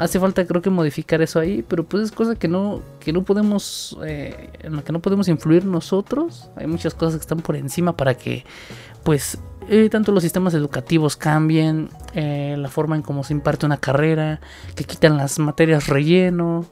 [0.00, 3.22] hace falta creo que modificar eso ahí, pero pues es cosa que no, que no
[3.22, 6.50] podemos, eh, en la que no podemos influir nosotros.
[6.56, 8.44] Hay muchas cosas que están por encima para que
[9.04, 13.76] pues eh, tanto los sistemas educativos cambien, eh, la forma en cómo se imparte una
[13.76, 14.40] carrera,
[14.74, 16.64] que quitan las materias relleno,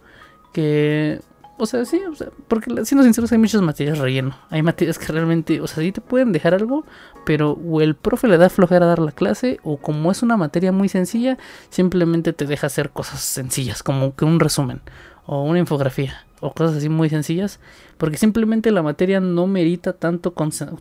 [0.55, 1.21] que
[1.59, 4.37] o sea, sí, o sea, porque siendo sinceros hay muchas materias relleno.
[4.49, 6.85] Hay materias que realmente, o sea, sí te pueden dejar algo,
[7.27, 10.37] pero o el profe le da flojera a dar la clase, o como es una
[10.37, 11.37] materia muy sencilla,
[11.71, 14.81] simplemente te deja hacer cosas sencillas, como que un resumen,
[15.27, 17.59] o una infografía, o cosas así muy sencillas,
[17.99, 20.33] porque simplemente la materia no merita tanto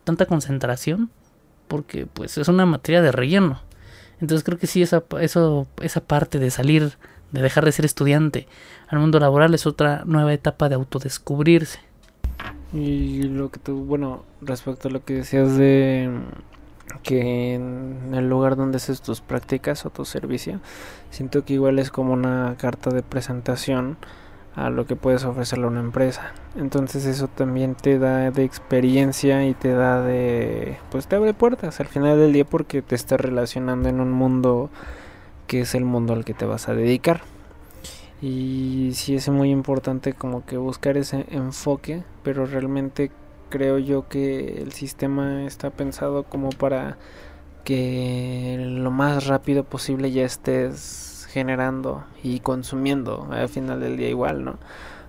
[0.04, 1.10] tanta concentración,
[1.66, 3.62] porque pues es una materia de relleno.
[4.20, 6.92] Entonces creo que sí, esa, eso, esa parte de salir
[7.30, 8.48] de dejar de ser estudiante
[8.88, 11.80] al mundo laboral es otra nueva etapa de autodescubrirse.
[12.72, 16.10] Y lo que tú, bueno, respecto a lo que decías de
[17.02, 20.60] que en el lugar donde haces tus prácticas o tu servicio,
[21.10, 23.96] siento que igual es como una carta de presentación
[24.54, 26.32] a lo que puedes ofrecerle a una empresa.
[26.56, 31.80] Entonces eso también te da de experiencia y te da de, pues te abre puertas
[31.80, 34.70] al final del día porque te estás relacionando en un mundo
[35.46, 37.22] que es el mundo al que te vas a dedicar.
[38.20, 43.12] Y sí es muy importante como que buscar ese enfoque, pero realmente
[43.48, 46.98] creo yo que el sistema está pensado como para
[47.64, 54.44] que lo más rápido posible ya estés generando y consumiendo al final del día igual,
[54.44, 54.58] ¿no?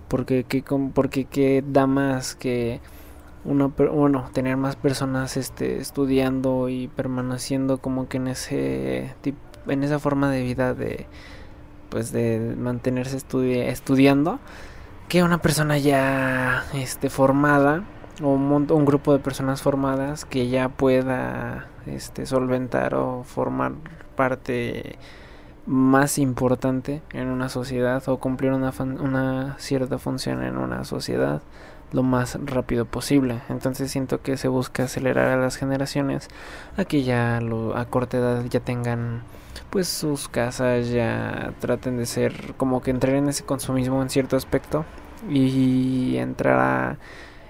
[0.08, 0.62] Porque que
[0.94, 2.80] porque que da más que
[3.44, 9.14] uno bueno, tener más personas este estudiando y permaneciendo como que en ese
[9.66, 11.06] en esa forma de vida de
[11.90, 14.38] pues de mantenerse estudiando
[15.08, 17.84] que una persona ya este formada
[18.22, 23.72] o un, un, grupo de personas formadas que ya pueda este solventar o formar
[24.14, 24.98] parte
[25.66, 31.42] más importante en una sociedad o cumplir una, una cierta función en una sociedad
[31.92, 33.40] lo más rápido posible.
[33.48, 36.28] Entonces siento que se busca acelerar a las generaciones
[36.76, 39.22] a que ya lo, a corta edad ya tengan
[39.70, 44.36] pues sus casas ya traten de ser como que entrar en ese consumismo en cierto
[44.36, 44.84] aspecto
[45.28, 46.98] y entrar a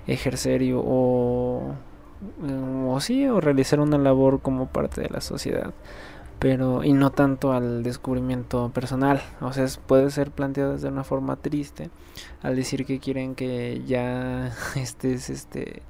[0.07, 1.75] ejercer o
[2.87, 5.73] o sí o realizar una labor como parte de la sociedad
[6.41, 9.23] pero y no tanto al descubrimiento personal.
[9.41, 11.91] O sea puede ser planteado desde una forma triste
[12.43, 15.83] al decir que quieren que ya estés este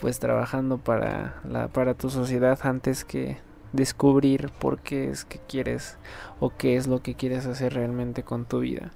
[0.00, 3.36] pues trabajando para la para tu sociedad antes que
[3.72, 5.96] descubrir por qué es que quieres
[6.40, 8.90] o qué es lo que quieres hacer realmente con tu vida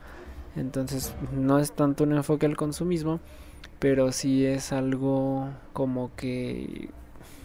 [0.55, 3.21] entonces no es tanto un enfoque al consumismo
[3.79, 6.91] pero sí es algo como que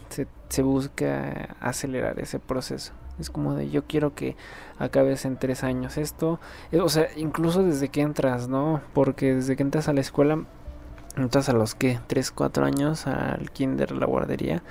[0.10, 4.36] se, se busca acelerar ese proceso es como de yo quiero que
[4.80, 6.40] acabes en tres años esto.
[6.72, 8.82] Eh, o sea, incluso desde que entras, ¿no?
[8.94, 10.44] Porque desde que entras a la escuela,
[11.16, 14.64] entras a los que, tres, cuatro años al kinder, la guardería.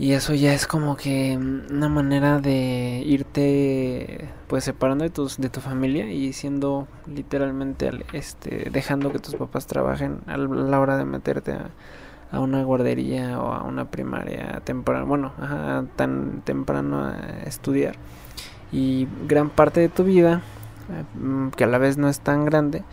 [0.00, 5.50] Y eso ya es como que una manera de irte pues separando de tus de
[5.50, 11.04] tu familia y siendo literalmente este dejando que tus papás trabajen a la hora de
[11.04, 11.52] meterte
[12.32, 15.32] a, una guardería o a una primaria temprano, bueno,
[15.96, 17.96] tan temprano a estudiar.
[18.72, 20.40] Y gran parte de tu vida,
[20.90, 22.84] eh, que a la vez no es tan grande,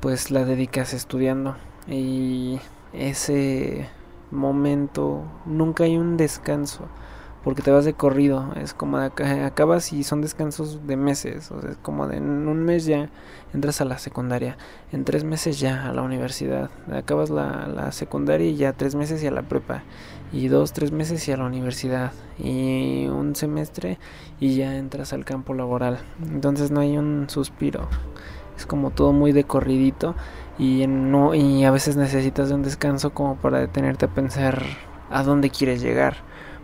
[0.00, 1.54] pues la dedicas estudiando.
[1.86, 2.58] Y
[2.92, 3.88] ese
[4.32, 6.88] momento nunca hay un descanso
[7.44, 9.06] porque te vas de corrido, es como de
[9.44, 13.10] acabas y son descansos de meses, o sea, es como de en un mes ya
[13.52, 14.56] entras a la secundaria,
[14.92, 19.22] en tres meses ya a la universidad, acabas la, la secundaria y ya tres meses
[19.24, 19.82] y a la prepa,
[20.32, 23.98] y dos, tres meses y a la universidad, y un semestre
[24.38, 27.88] y ya entras al campo laboral, entonces no hay un suspiro,
[28.56, 30.14] es como todo muy de corridito
[30.62, 34.62] y, no, y a veces necesitas de un descanso como para detenerte a pensar
[35.10, 36.16] a dónde quieres llegar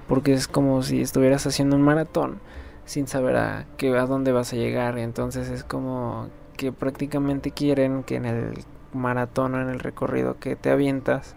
[0.08, 2.40] porque es como si estuvieras haciendo un maratón
[2.86, 4.98] sin saber a, qué, a dónde vas a llegar.
[4.98, 10.56] Entonces es como que prácticamente quieren que en el maratón o en el recorrido que
[10.56, 11.36] te avientas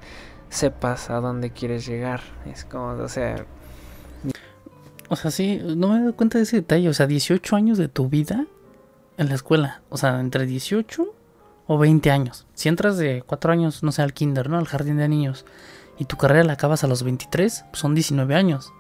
[0.50, 2.22] sepas a dónde quieres llegar.
[2.46, 3.46] Es como, o sea...
[5.10, 6.88] O sea, sí, no me doy cuenta de ese detalle.
[6.88, 8.46] O sea, 18 años de tu vida
[9.18, 9.82] en la escuela.
[9.90, 11.14] O sea, entre 18
[11.74, 12.46] o 20 años.
[12.54, 14.58] Si entras de 4 años, no sé, al kinder, ¿no?
[14.58, 15.46] Al jardín de niños
[15.98, 18.74] y tu carrera la acabas a los 23, pues son 19 años.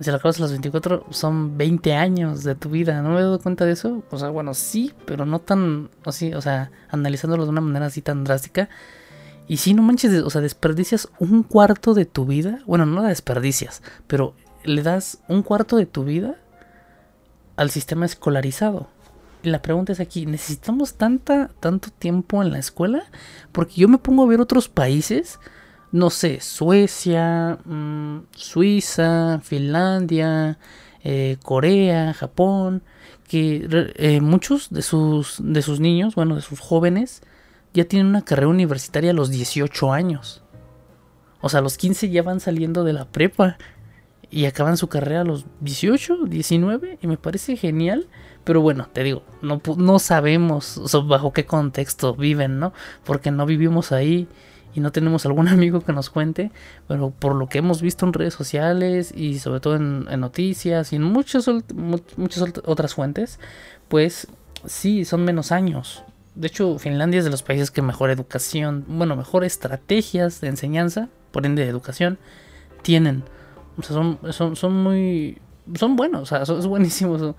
[0.00, 3.00] Si la acabas a los 24, son 20 años de tu vida.
[3.00, 4.02] ¿No me he dado cuenta de eso?
[4.10, 8.02] O sea, bueno, sí, pero no tan así, o sea, analizándolo de una manera así
[8.02, 8.68] tan drástica.
[9.48, 12.58] Y si no manches, o sea, desperdicias un cuarto de tu vida.
[12.66, 16.36] Bueno, no la desperdicias, pero le das un cuarto de tu vida
[17.56, 18.88] al sistema escolarizado.
[19.42, 23.04] La pregunta es aquí, ¿necesitamos tanta, tanto tiempo en la escuela?
[23.52, 25.38] Porque yo me pongo a ver otros países
[25.92, 30.58] no sé, Suecia, mm, Suiza, Finlandia,
[31.02, 32.82] eh, Corea, Japón,
[33.28, 37.22] que eh, muchos de sus, de sus niños, bueno, de sus jóvenes,
[37.74, 40.42] ya tienen una carrera universitaria a los 18 años.
[41.40, 43.56] O sea, a los 15 ya van saliendo de la prepa
[44.30, 48.08] y acaban su carrera a los 18, 19 y me parece genial.
[48.44, 52.72] Pero bueno, te digo, no, no sabemos bajo qué contexto viven, ¿no?
[53.04, 54.28] Porque no vivimos ahí
[54.74, 56.50] y no tenemos algún amigo que nos cuente,
[56.88, 60.96] pero por lo que hemos visto en redes sociales y sobre todo en, noticias y
[60.96, 61.48] en muchas,
[62.16, 63.38] muchas otras fuentes,
[63.88, 64.28] pues
[64.64, 66.04] sí, son menos años.
[66.34, 71.08] De hecho, Finlandia es de los países que mejor educación, bueno, mejor estrategias de enseñanza,
[71.32, 72.18] por ende de educación,
[72.82, 73.24] tienen.
[73.76, 73.96] O sea,
[74.32, 75.38] son, son, muy...
[75.74, 77.34] Son buenos, o sea, es buenísimo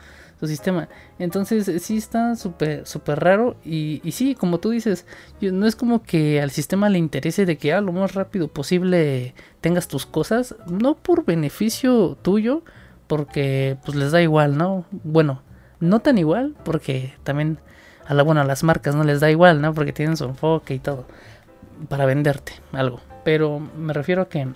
[0.47, 0.89] sistema.
[1.19, 5.05] Entonces sí está súper super raro y, y, sí, como tú dices,
[5.39, 9.33] no es como que al sistema le interese de que ah, lo más rápido posible
[9.61, 12.63] tengas tus cosas, no por beneficio tuyo,
[13.07, 14.85] porque pues les da igual, ¿no?
[15.03, 15.41] Bueno,
[15.79, 17.59] no tan igual, porque también
[18.07, 19.73] a la bueno, a las marcas no les da igual, ¿no?
[19.73, 21.05] Porque tienen su enfoque y todo
[21.89, 22.99] para venderte algo.
[23.23, 24.47] Pero me refiero a que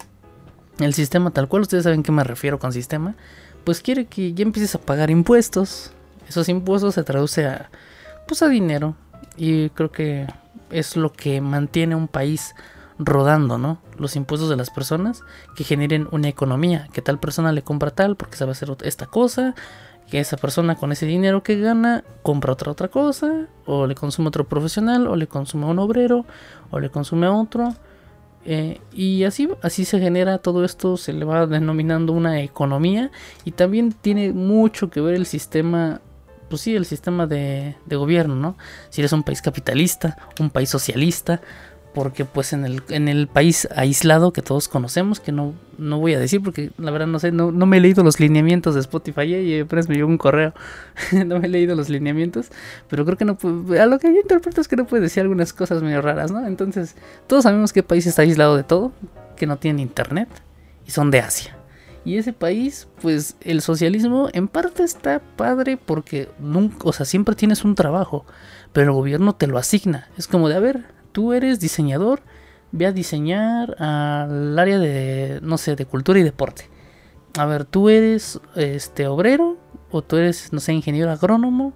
[0.79, 3.15] el sistema tal cual, ustedes saben que me refiero con sistema,
[3.63, 5.91] pues quiere que ya empieces a pagar impuestos.
[6.27, 7.69] Esos impuestos se traduce a
[8.27, 8.95] pues a dinero
[9.37, 10.27] y creo que
[10.71, 12.55] es lo que mantiene un país
[12.97, 13.79] rodando, ¿no?
[13.97, 15.21] Los impuestos de las personas
[15.55, 19.53] que generen una economía, que tal persona le compra tal porque sabe hacer esta cosa,
[20.09, 24.29] que esa persona con ese dinero que gana compra otra otra cosa, o le consume
[24.29, 26.25] otro profesional, o le consume a un obrero,
[26.71, 27.75] o le consume a otro,
[28.45, 33.11] eh, y así, así se genera todo esto, se le va denominando una economía
[33.43, 36.01] y también tiene mucho que ver el sistema,
[36.47, 38.55] pues sí, el sistema de, de gobierno, ¿no?
[38.89, 41.41] Si eres un país capitalista, un país socialista,
[41.95, 46.13] porque pues en el, en el país aislado que todos conocemos, que no, no voy
[46.13, 48.81] a decir porque la verdad no sé, no, no me he leído los lineamientos de
[48.81, 50.53] Spotify y apenas me llegó un correo,
[51.25, 52.49] no me he leído los lineamientos,
[52.89, 53.37] pero creo que no
[53.79, 56.45] a lo que yo interpreto es que no puedes decir algunas cosas medio raras, ¿no?
[56.45, 56.95] Entonces,
[57.27, 58.91] todos sabemos que país está aislado de todo,
[59.37, 60.27] que no tienen internet
[60.85, 61.55] y son de Asia.
[62.03, 67.35] Y ese país, pues el socialismo en parte está padre porque nunca, o sea, siempre
[67.35, 68.25] tienes un trabajo,
[68.73, 70.09] pero el gobierno te lo asigna.
[70.17, 72.21] Es como de, a ver, tú eres diseñador,
[72.73, 76.69] ve a diseñar al área de, no sé, de cultura y deporte.
[77.37, 79.57] A ver, tú eres este obrero
[79.91, 81.71] o tú eres, no sé, ingeniero agrónomo,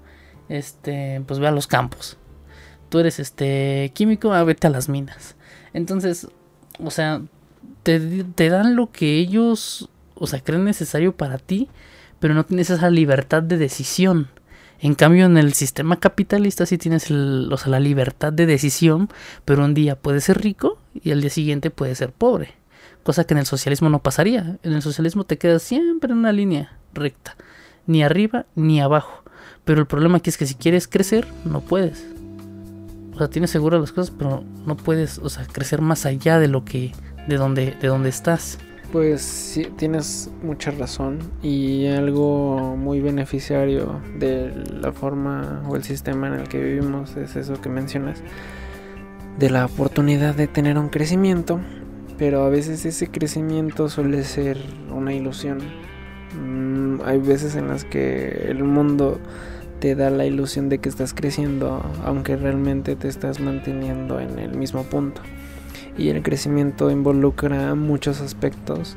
[0.49, 2.17] este, pues ve a los campos.
[2.89, 5.37] Tú eres este químico, a vete a las minas.
[5.71, 6.27] Entonces,
[6.77, 7.21] o sea,
[7.83, 11.69] te, te dan lo que ellos, o sea, creen necesario para ti,
[12.19, 14.27] pero no tienes esa libertad de decisión.
[14.81, 19.09] En cambio, en el sistema capitalista sí tienes o sea, la libertad de decisión,
[19.43, 22.53] pero un día puedes ser rico y al día siguiente puedes ser pobre.
[23.03, 24.57] Cosa que en el socialismo no pasaría.
[24.63, 27.35] En el socialismo te quedas siempre en una línea recta.
[27.87, 29.23] Ni arriba ni abajo.
[29.65, 32.05] Pero el problema aquí es que si quieres crecer, no puedes.
[33.13, 36.47] O sea, tienes seguro las cosas, pero no puedes, o sea, crecer más allá de
[36.47, 36.93] lo que,
[37.27, 38.59] de donde, de donde estás.
[38.91, 41.19] Pues sí, tienes mucha razón.
[41.43, 47.35] Y algo muy beneficiario de la forma o el sistema en el que vivimos es
[47.35, 48.23] eso que mencionas,
[49.37, 51.59] de la oportunidad de tener un crecimiento,
[52.17, 54.57] pero a veces ese crecimiento suele ser
[54.91, 55.59] una ilusión.
[56.35, 59.19] Mm, hay veces en las que el mundo
[59.79, 64.57] te da la ilusión de que estás creciendo, aunque realmente te estás manteniendo en el
[64.57, 65.21] mismo punto
[65.99, 68.95] y el crecimiento involucra muchos aspectos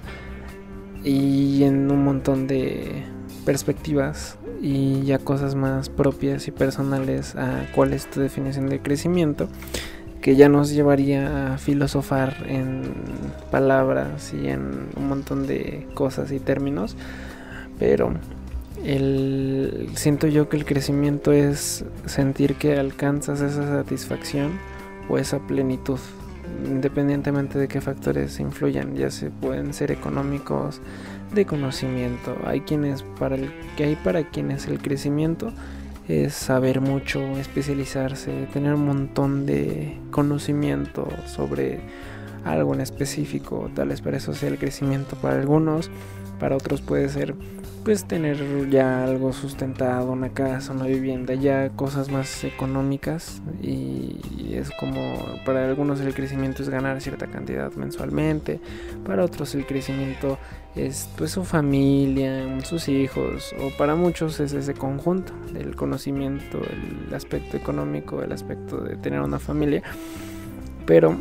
[1.03, 3.03] y en un montón de
[3.44, 9.48] perspectivas y ya cosas más propias y personales a cuál es tu definición de crecimiento
[10.20, 12.94] que ya nos llevaría a filosofar en
[13.50, 16.96] palabras y en un montón de cosas y términos.
[17.80, 18.14] Pero
[18.84, 24.53] el, siento yo que el crecimiento es sentir que alcanzas esa satisfacción
[25.09, 25.98] o esa plenitud
[26.64, 30.80] independientemente de qué factores influyan, ya se pueden ser económicos,
[31.34, 32.36] de conocimiento.
[32.44, 35.53] Hay quienes para el que hay para quienes el crecimiento
[36.09, 41.80] es saber mucho, especializarse, tener un montón de conocimiento sobre
[42.44, 45.90] algo en específico, tal vez para eso sea el crecimiento para algunos,
[46.40, 47.34] para otros puede ser
[47.85, 53.43] pues tener ya algo sustentado, una casa, una vivienda, ya cosas más económicas.
[53.62, 54.20] Y
[54.53, 58.61] es como para algunos el crecimiento es ganar cierta cantidad mensualmente,
[59.05, 60.39] para otros el crecimiento
[60.76, 66.61] es pues su familia, sus hijos o para muchos es ese conjunto del conocimiento,
[67.09, 69.83] el aspecto económico, el aspecto de tener una familia,
[70.87, 71.16] pero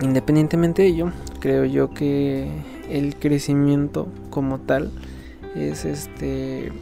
[0.00, 2.48] independientemente de ello, creo yo que
[2.90, 4.90] el crecimiento como tal
[5.54, 6.72] es este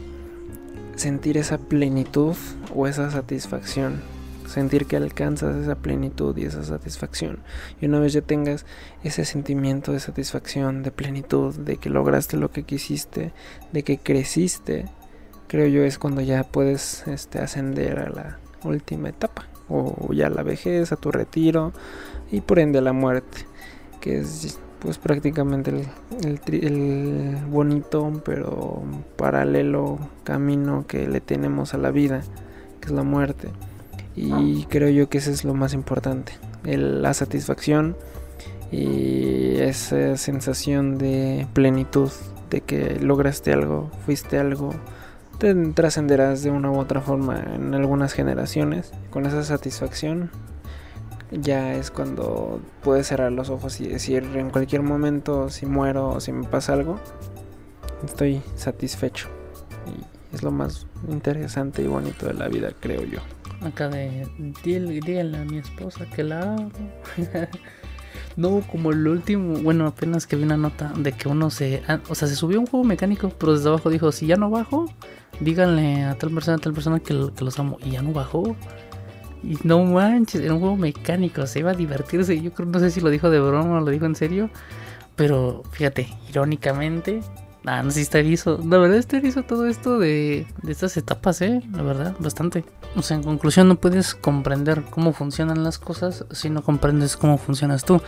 [0.95, 2.35] sentir esa plenitud
[2.75, 4.01] o esa satisfacción.
[4.47, 7.39] Sentir que alcanzas esa plenitud y esa satisfacción.
[7.79, 8.65] Y una vez ya tengas
[9.03, 13.31] ese sentimiento de satisfacción de plenitud de que lograste lo que quisiste
[13.71, 14.85] de que creciste
[15.47, 20.43] creo yo es cuando ya puedes este, ascender a la última etapa o ya la
[20.43, 21.71] vejez a tu retiro
[22.31, 23.45] y por ende a la muerte
[23.99, 25.71] que es pues prácticamente
[26.23, 28.81] el, bonito pero
[29.15, 32.21] paralelo camino que le tenemos a la vida,
[32.79, 33.49] que es la muerte.
[34.15, 37.95] Y creo yo que eso es lo más importante, la satisfacción
[38.71, 42.11] y esa sensación de plenitud,
[42.49, 44.73] de que lograste algo, fuiste algo,
[45.37, 48.91] te trascenderás de una u otra forma en algunas generaciones.
[49.11, 50.29] Con esa satisfacción
[51.31, 56.19] ya es cuando puedes cerrar los ojos y decir en cualquier momento si muero o
[56.19, 56.99] si me pasa algo,
[58.05, 59.27] estoy satisfecho.
[59.87, 63.19] Y es lo más interesante y bonito de la vida, creo yo.
[63.61, 64.27] Acá de,
[64.63, 66.71] díganle a mi esposa que la amo.
[68.35, 71.99] no, como el último, bueno, apenas que vi una nota de que uno se, ah,
[72.09, 74.87] o sea, se subió un juego mecánico, pero desde abajo dijo, si ya no bajo,
[75.39, 77.77] díganle a tal persona, a tal persona que, que los amo.
[77.85, 78.55] Y ya no bajó.
[79.43, 82.39] Y no manches, era un juego mecánico, se iba a divertirse.
[82.39, 84.49] Yo creo, no sé si lo dijo de broma o lo dijo en serio.
[85.15, 87.21] Pero fíjate, irónicamente,
[87.65, 88.59] ah, no sé si está erizo.
[88.67, 91.61] La verdad está erizo todo esto de, de estas etapas, eh.
[91.73, 92.63] La verdad, bastante.
[92.95, 97.37] O sea, en conclusión, no puedes comprender cómo funcionan las cosas si no comprendes cómo
[97.37, 98.01] funcionas tú.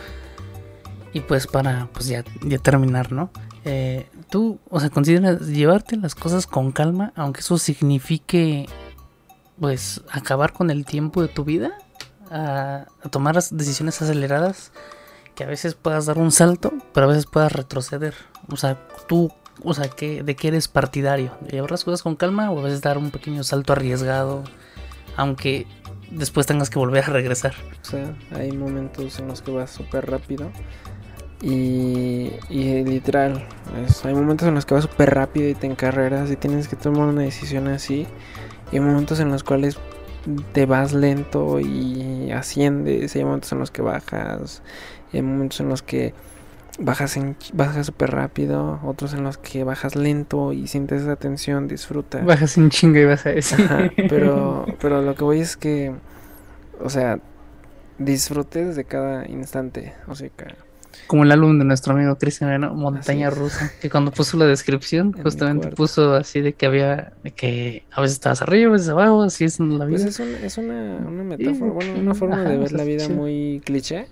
[1.12, 3.30] Y pues para, pues ya, ya terminar, ¿no?
[3.64, 8.66] Eh, tú, o sea, consideras llevarte las cosas con calma, aunque eso signifique
[9.58, 11.72] pues acabar con el tiempo de tu vida,
[12.30, 14.72] a, tomar las decisiones aceleradas,
[15.34, 18.14] que a veces puedas dar un salto, pero a veces puedas retroceder.
[18.48, 18.78] O sea,
[19.08, 19.32] tú,
[19.62, 21.36] o sea, ¿qué, ¿de qué eres partidario?
[21.40, 24.44] ¿De llevar las cosas con calma o a veces dar un pequeño salto arriesgado,
[25.16, 25.66] aunque
[26.10, 27.54] después tengas que volver a regresar?
[27.82, 30.50] O sea, hay momentos en los que vas súper rápido
[31.42, 33.46] Y, y literal,
[34.04, 37.08] hay momentos en los que vas súper rápido y te encarreras y tienes que tomar
[37.08, 38.06] una decisión así.
[38.74, 39.78] Y hay momentos en los cuales
[40.52, 43.14] te vas lento y asciendes.
[43.14, 44.62] hay momentos en los que bajas.
[45.12, 46.12] hay momentos en los que
[46.80, 48.80] bajas en, bajas súper rápido.
[48.82, 52.18] Otros en los que bajas lento y sientes esa tensión, disfruta.
[52.24, 53.92] Bajas en chinga y vas a decir.
[54.08, 55.94] pero, pero lo que voy es que,
[56.80, 57.20] o sea,
[57.98, 59.94] disfrutes de cada instante.
[60.08, 60.46] O sea, que
[61.06, 65.68] como el álbum de nuestro amigo Cristian Montaña Rusa, que cuando puso la descripción, justamente
[65.68, 69.44] puso así de que había, de que a veces estabas arriba, a veces abajo, así
[69.44, 70.08] es la pues vida.
[70.08, 74.06] es, es una, una, metáfora, bueno, una forma de ver la vida muy cliché,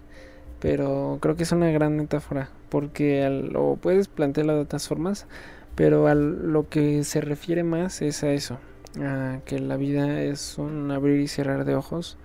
[0.61, 5.27] pero creo que es una gran metáfora, porque lo puedes plantearlo de otras formas,
[5.75, 8.59] pero a lo que se refiere más es a eso,
[9.01, 12.19] a que la vida es un abrir y cerrar de ojos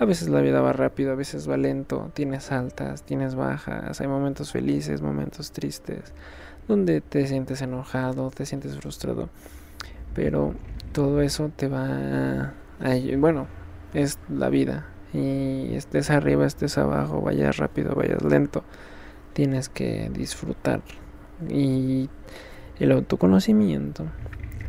[0.00, 4.08] a veces la vida va rápido, a veces va lento, tienes altas, tienes bajas, hay
[4.08, 6.14] momentos felices, momentos tristes,
[6.66, 9.28] donde te sientes enojado, te sientes frustrado.
[10.14, 10.54] Pero
[10.92, 11.84] todo eso te va
[12.80, 12.94] a...
[13.18, 13.46] Bueno,
[13.92, 14.86] es la vida.
[15.12, 18.64] Y estés arriba, estés abajo, vayas rápido, vayas lento,
[19.34, 20.80] tienes que disfrutar.
[21.46, 22.08] Y
[22.78, 24.06] el autoconocimiento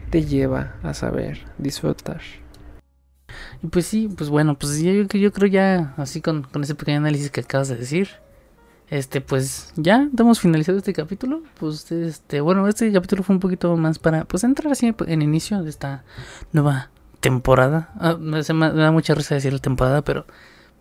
[0.10, 2.20] te lleva a saber disfrutar.
[3.64, 6.98] Y pues sí, pues bueno, pues yo, yo creo ya, así con, con ese pequeño
[6.98, 8.10] análisis que acabas de decir,
[8.92, 11.42] este, pues ya hemos finalizado este capítulo.
[11.60, 15.64] Pues este, bueno, este capítulo fue un poquito más para, pues entrar así en inicio
[15.64, 16.04] de esta
[16.52, 17.90] nueva temporada.
[18.00, 20.26] Ah, me, da mucha risa decir la temporada, pero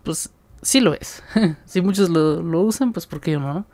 [0.03, 0.31] pues
[0.61, 1.23] sí lo es.
[1.67, 3.65] si muchos lo, lo usan, pues ¿por qué no?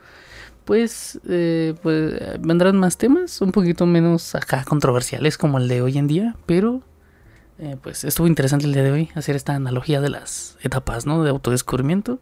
[0.66, 5.96] Pues, eh, pues vendrán más temas, un poquito menos acá controversiales como el de hoy
[5.96, 6.82] en día, pero
[7.58, 11.22] eh, pues estuvo interesante el día de hoy hacer esta analogía de las etapas, ¿no?
[11.22, 12.18] De autodescubrimiento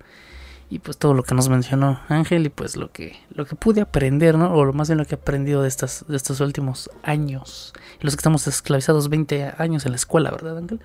[0.71, 3.81] y pues todo lo que nos mencionó Ángel y pues lo que lo que pude
[3.81, 4.53] aprender, ¿no?
[4.55, 8.15] O lo más bien lo que he aprendido de estas de estos últimos años, los
[8.15, 10.81] que estamos esclavizados 20 años en la escuela, ¿verdad, Ángel?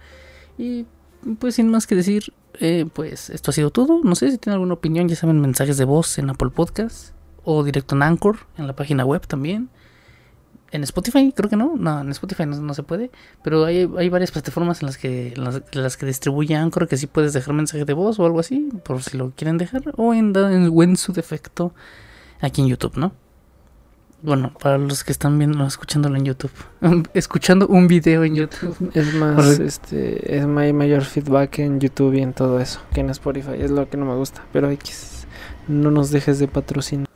[0.58, 0.86] Y
[1.40, 4.02] pues sin más que decir, eh, pues esto ha sido todo.
[4.04, 7.64] No sé si tienen alguna opinión, ya saben, mensajes de voz en Apple Podcast o
[7.64, 9.70] directo en Anchor, en la página web también.
[10.72, 13.10] En Spotify creo que no, no, en Spotify no, se puede,
[13.44, 17.34] pero hay, hay, varias plataformas en las que las, que distribuye Anchor que sí puedes
[17.34, 20.98] dejar mensaje de voz o algo así, por si lo quieren dejar, o en, en,
[20.98, 21.74] su defecto
[22.40, 23.14] aquí en YouTube, ¿no?
[24.22, 26.52] Bueno, para los que están viendo, escuchándolo en YouTube,
[27.14, 28.92] escuchando un video en YouTube.
[28.94, 33.54] Es más, este, es mayor feedback en YouTube y en todo eso que en Spotify,
[33.58, 35.26] es lo que no me gusta, pero X,
[35.68, 37.08] no nos dejes de patrocinar.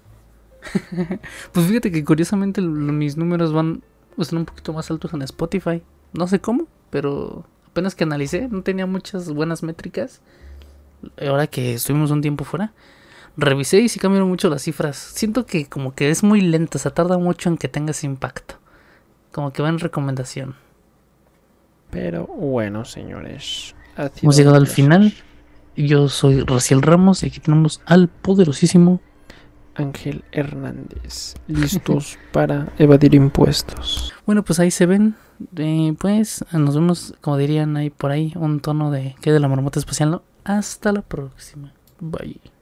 [1.52, 3.84] pues fíjate que curiosamente mis números van
[4.18, 5.82] están un poquito más altos en Spotify.
[6.14, 10.22] No sé cómo, pero apenas que analicé, no tenía muchas buenas métricas.
[11.20, 12.74] Ahora que estuvimos un tiempo fuera,
[13.36, 14.98] revisé y sí cambiaron mucho las cifras.
[14.98, 18.56] Siento que como que es muy lento, o sea, tarda mucho en que tengas impacto.
[19.32, 20.56] Como que va en recomendación.
[21.90, 23.76] Pero bueno, señores.
[24.22, 25.14] Hemos llegado al final.
[25.76, 29.02] Yo soy Raciel Ramos y aquí tenemos al poderosísimo
[29.76, 34.14] Ángel Hernández, listos para evadir impuestos.
[34.26, 35.16] Bueno, pues ahí se ven.
[35.58, 39.48] Eh, pues nos vemos, como dirían ahí por ahí, un tono de que de la
[39.48, 40.22] marmota espacial.
[40.44, 41.74] Hasta la próxima.
[42.00, 42.53] Bye.